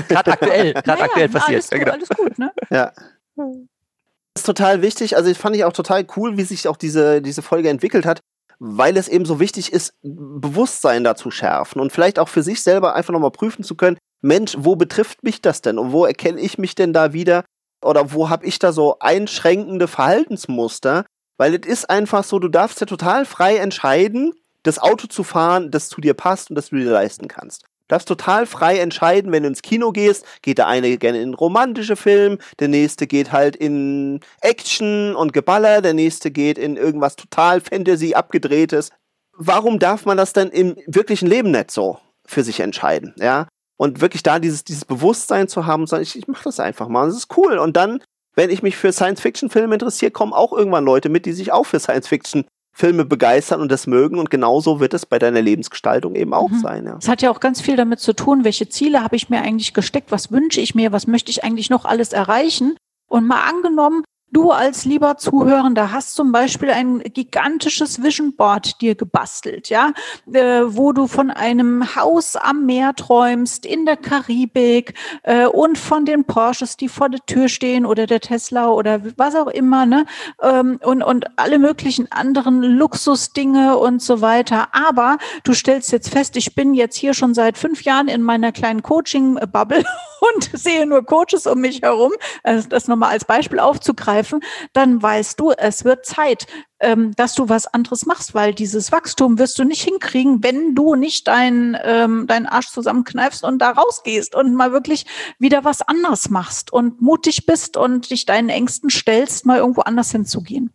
gerade 0.08 0.32
aktuell, 0.32 0.74
gerade 0.74 0.88
naja, 0.88 1.04
aktuell 1.04 1.30
passiert. 1.30 1.56
Alles, 1.56 1.70
ja, 1.70 1.78
genau. 1.78 1.92
alles 1.92 2.10
gut, 2.10 2.40
ne? 2.40 2.52
Ja. 2.70 2.92
Das 3.36 4.42
ist 4.42 4.46
total 4.46 4.82
wichtig. 4.82 5.16
Also, 5.16 5.30
ich 5.30 5.38
fand 5.38 5.56
ich 5.56 5.64
auch 5.64 5.74
total 5.74 6.06
cool, 6.16 6.38
wie 6.38 6.44
sich 6.44 6.68
auch 6.68 6.78
diese, 6.78 7.22
diese 7.22 7.42
Folge 7.42 7.70
entwickelt 7.70 8.06
hat, 8.06 8.22
weil 8.60 8.98
es 8.98 9.08
eben 9.08 9.26
so 9.26 9.40
wichtig 9.40 9.72
ist, 9.72 9.94
Bewusstsein 10.04 11.04
dazu 11.04 11.32
schärfen 11.32 11.82
und 11.82 11.92
vielleicht 11.92 12.20
auch 12.20 12.30
für 12.30 12.44
sich 12.44 12.62
selber 12.62 12.96
einfach 12.96 13.14
nochmal 13.14 13.32
prüfen 13.32 13.64
zu 13.64 13.76
können, 13.76 13.98
Mensch, 14.22 14.56
wo 14.58 14.76
betrifft 14.76 15.24
mich 15.24 15.42
das 15.42 15.62
denn 15.62 15.80
und 15.80 15.94
wo 15.94 16.06
erkenne 16.06 16.42
ich 16.42 16.58
mich 16.58 16.76
denn 16.76 16.92
da 16.92 17.14
wieder 17.14 17.46
oder 17.84 18.12
wo 18.12 18.30
habe 18.30 18.46
ich 18.46 18.60
da 18.60 18.74
so 18.74 19.00
einschränkende 19.00 19.88
Verhaltensmuster? 19.88 21.06
Weil 21.38 21.56
es 21.56 21.66
ist 21.66 21.90
einfach 21.90 22.26
so, 22.26 22.40
du 22.40 22.50
darfst 22.50 22.82
ja 22.82 22.86
total 22.86 23.26
frei 23.26 23.58
entscheiden, 23.58 24.34
das 24.64 24.80
Auto 24.80 25.08
zu 25.08 25.24
fahren, 25.24 25.72
das 25.72 25.90
zu 25.90 26.02
dir 26.02 26.14
passt 26.14 26.50
und 26.50 26.56
das 26.56 26.70
du 26.70 26.78
dir 26.78 26.92
leisten 26.92 27.28
kannst. 27.28 27.64
Du 27.64 27.96
darfst 27.96 28.08
total 28.08 28.46
frei 28.46 28.78
entscheiden, 28.78 29.32
wenn 29.32 29.44
du 29.44 29.50
ins 29.50 29.64
Kino 29.64 29.92
gehst, 29.92 30.24
geht 30.44 30.60
der 30.60 30.68
eine 30.68 30.96
gerne 30.98 31.22
in 31.22 31.34
romantische 31.34 31.96
Film, 31.96 32.38
der 32.60 32.68
nächste 32.68 33.08
geht 33.08 33.32
halt 33.32 33.56
in 33.56 34.20
Action 34.42 35.16
und 35.16 35.34
Geballer, 35.34 35.82
der 35.82 35.96
nächste 35.96 36.30
geht 36.30 36.60
in 36.60 36.78
irgendwas 36.78 37.16
total 37.16 37.62
Fantasy 37.62 38.14
abgedrehtes. 38.14 38.92
Warum 39.36 39.80
darf 39.80 40.06
man 40.06 40.18
das 40.18 40.34
denn 40.34 40.50
im 40.50 40.76
wirklichen 40.86 41.28
Leben 41.28 41.50
nicht 41.50 41.72
so 41.72 41.98
für 42.28 42.44
sich 42.44 42.60
entscheiden, 42.60 43.16
ja? 43.18 43.48
Und 43.78 44.02
wirklich 44.02 44.22
da 44.22 44.40
dieses, 44.40 44.66
dieses 44.66 44.84
Bewusstsein 44.84 45.48
zu 45.48 45.66
haben 45.66 45.84
und 45.84 45.88
sagen, 45.88 46.04
ich, 46.04 46.18
ich 46.18 46.28
mach 46.28 46.44
das 46.44 46.60
einfach 46.60 46.90
mal, 46.90 47.08
das 47.08 47.16
ist 47.16 47.38
cool. 47.38 47.58
Und 47.58 47.78
dann, 47.78 48.04
wenn 48.36 48.50
ich 48.50 48.62
mich 48.62 48.76
für 48.76 48.92
Science-Fiction-Filme 48.92 49.74
interessiere, 49.74 50.12
kommen 50.12 50.34
auch 50.34 50.52
irgendwann 50.52 50.84
Leute 50.84 51.08
mit, 51.08 51.26
die 51.26 51.32
sich 51.32 51.54
auch 51.54 51.66
für 51.66 51.80
Science-Fiction 51.80 52.46
Filme 52.80 53.04
begeistern 53.04 53.60
und 53.60 53.70
das 53.70 53.88
mögen 53.88 54.20
und 54.20 54.30
genauso 54.30 54.80
wird 54.80 54.94
es 54.94 55.06
bei 55.06 55.20
deiner 55.20 55.42
Lebensgestaltung 55.42 56.16
eben 56.16 56.34
auch 56.34 56.50
mhm. 56.50 56.60
sein. 56.60 56.86
Ja. 56.86 56.98
Es 56.98 57.10
hat 57.10 57.22
ja 57.22 57.30
auch 57.30 57.42
ganz 57.42 57.60
viel 57.60 57.76
damit 57.76 58.00
zu 58.00 58.14
tun, 58.14 58.46
welche 58.46 58.70
Ziele 58.70 59.04
habe 59.04 59.18
ich 59.18 59.30
mir 59.30 59.42
eigentlich 59.42 59.74
gesteckt, 59.74 60.14
was 60.14 60.32
wünsche 60.32 60.62
ich 60.62 60.76
mir, 60.76 60.94
was 60.94 61.06
möchte 61.06 61.30
ich 61.30 61.44
eigentlich 61.44 61.70
noch 61.70 61.84
alles 61.84 62.14
erreichen. 62.14 62.78
Und 63.10 63.28
mal 63.28 63.50
angenommen, 63.50 64.04
Du 64.32 64.52
als 64.52 64.86
lieber 64.86 65.18
Zuhörender 65.18 65.92
hast 65.92 66.14
zum 66.14 66.32
Beispiel 66.32 66.70
ein 66.70 67.00
gigantisches 67.00 68.04
Vision 68.04 68.36
Board 68.36 68.80
dir 68.80 68.94
gebastelt, 68.94 69.70
ja, 69.70 69.92
äh, 70.32 70.62
wo 70.66 70.92
du 70.92 71.08
von 71.08 71.32
einem 71.32 71.96
Haus 71.96 72.36
am 72.36 72.68
Meer 72.68 72.94
träumst, 72.94 73.66
in 73.66 73.88
der 73.88 73.98
Karibik 73.98 74.94
äh, 75.24 75.48
und 75.48 75.80
von 75.80 76.06
den 76.06 76.26
Porsches, 76.26 76.78
die 76.78 76.90
vor 76.90 77.10
der 77.10 77.26
Tür 77.26 77.50
stehen 77.50 77.88
oder 77.88 78.06
der 78.06 78.20
Tesla 78.20 78.70
oder 78.70 79.02
was 79.18 79.34
auch 79.34 79.48
immer, 79.48 79.88
ne, 79.88 80.06
ähm, 80.44 80.80
und, 80.84 81.02
und 81.02 81.26
alle 81.40 81.58
möglichen 81.58 82.12
anderen 82.12 82.62
Luxusdinge 82.62 83.78
und 83.80 84.00
so 84.00 84.22
weiter. 84.22 84.68
Aber 84.74 85.18
du 85.44 85.54
stellst 85.54 85.92
jetzt 85.92 86.10
fest, 86.10 86.36
ich 86.38 86.54
bin 86.54 86.76
jetzt 86.76 86.98
hier 86.98 87.16
schon 87.16 87.34
seit 87.34 87.58
fünf 87.58 87.84
Jahren 87.84 88.08
in 88.08 88.22
meiner 88.22 88.52
kleinen 88.52 88.84
Coaching-Bubble 88.84 89.84
und 90.36 90.50
sehe 90.54 90.86
nur 90.86 91.04
Coaches 91.04 91.48
um 91.48 91.62
mich 91.62 91.82
herum, 91.82 92.12
also 92.44 92.70
das 92.70 92.88
nochmal 92.88 93.10
als 93.10 93.26
Beispiel 93.26 93.60
aufzugreifen 93.60 94.19
greifen, 94.20 94.42
dann 94.74 95.02
weißt 95.02 95.40
du, 95.40 95.52
es 95.52 95.86
wird 95.86 96.06
Zeit, 96.06 96.48
ähm, 96.80 97.14
dass 97.16 97.36
du 97.36 97.50
was 97.50 97.68
anderes 97.68 98.06
machst, 98.06 98.34
weil 98.34 98.54
dieses 98.54 98.92
Wachstum 98.92 99.38
wirst 99.38 99.60
du 99.60 99.64
nicht 99.64 99.82
hinkriegen, 99.82 100.44
wenn 100.44 100.76
du 100.76 100.96
nicht 100.96 101.28
deinen 101.28 101.78
ähm, 101.84 102.28
deinen 102.28 102.46
Arsch 102.46 102.70
zusammenkneifst 102.70 103.44
und 103.44 103.60
da 103.60 103.72
rausgehst 103.72 104.36
und 104.36 104.56
mal 104.56 104.72
wirklich 104.72 105.06
wieder 105.40 105.64
was 105.64 105.82
anderes 105.82 106.30
machst 106.30 106.72
und 106.72 107.02
mutig 107.02 107.46
bist 107.46 107.78
und 107.78 108.10
dich 108.12 108.26
deinen 108.26 108.50
Ängsten 108.50 108.90
stellst, 108.90 109.46
mal 109.46 109.58
irgendwo 109.58 109.82
anders 109.82 110.12
hinzugehen. 110.12 110.72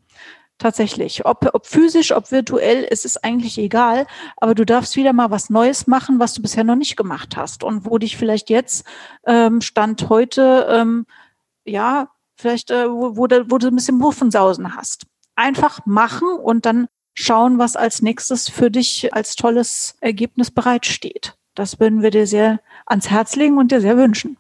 Tatsächlich. 0.58 1.26
Ob, 1.26 1.50
ob 1.52 1.66
physisch, 1.66 2.12
ob 2.12 2.30
virtuell, 2.30 2.86
es 2.88 3.04
ist 3.04 3.24
eigentlich 3.24 3.58
egal. 3.58 4.06
Aber 4.36 4.54
du 4.54 4.64
darfst 4.64 4.94
wieder 4.94 5.12
mal 5.12 5.32
was 5.32 5.50
Neues 5.50 5.88
machen, 5.88 6.20
was 6.20 6.32
du 6.32 6.42
bisher 6.42 6.62
noch 6.62 6.76
nicht 6.76 6.96
gemacht 6.96 7.36
hast 7.36 7.64
und 7.64 7.86
wo 7.86 7.98
dich 7.98 8.16
vielleicht 8.16 8.50
jetzt 8.50 8.86
ähm, 9.26 9.60
Stand 9.60 10.08
heute 10.08 10.68
ähm, 10.70 11.06
ja 11.64 12.13
vielleicht, 12.36 12.70
äh, 12.70 12.88
wo, 12.88 13.16
wo, 13.16 13.26
du, 13.26 13.50
wo 13.50 13.58
du 13.58 13.68
ein 13.68 13.76
bisschen 13.76 13.98
Muffensausen 13.98 14.76
hast. 14.76 15.06
einfach 15.36 15.84
machen 15.84 16.28
und 16.42 16.64
dann 16.66 16.86
schauen, 17.14 17.58
was 17.58 17.76
als 17.76 18.02
nächstes 18.02 18.48
für 18.48 18.70
dich 18.70 19.14
als 19.14 19.36
tolles 19.36 19.96
Ergebnis 20.00 20.50
bereitsteht. 20.50 21.36
Das 21.54 21.78
würden 21.78 22.02
wir 22.02 22.10
dir 22.10 22.26
sehr 22.26 22.60
ans 22.86 23.10
Herz 23.10 23.36
legen 23.36 23.58
und 23.58 23.70
dir 23.70 23.80
sehr 23.80 23.96
wünschen. 23.96 24.36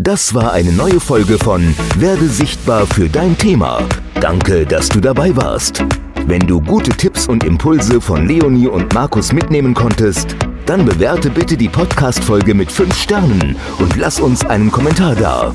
Das 0.00 0.32
war 0.32 0.52
eine 0.52 0.72
neue 0.72 1.00
Folge 1.00 1.38
von 1.38 1.74
Werde 1.96 2.28
sichtbar 2.28 2.86
für 2.86 3.08
dein 3.08 3.36
Thema. 3.36 3.82
Danke, 4.20 4.64
dass 4.64 4.88
du 4.88 5.00
dabei 5.00 5.34
warst. 5.34 5.82
Wenn 6.26 6.46
du 6.46 6.60
gute 6.60 6.90
Tipps 6.90 7.26
und 7.26 7.42
Impulse 7.42 8.00
von 8.00 8.28
Leonie 8.28 8.68
und 8.68 8.92
Markus 8.94 9.32
mitnehmen 9.32 9.74
konntest, 9.74 10.36
dann 10.66 10.84
bewerte 10.84 11.30
bitte 11.30 11.56
die 11.56 11.68
Podcast-Folge 11.68 12.54
mit 12.54 12.70
5 12.70 12.94
Sternen 12.94 13.56
und 13.78 13.96
lass 13.96 14.20
uns 14.20 14.44
einen 14.44 14.70
Kommentar 14.70 15.14
da. 15.16 15.54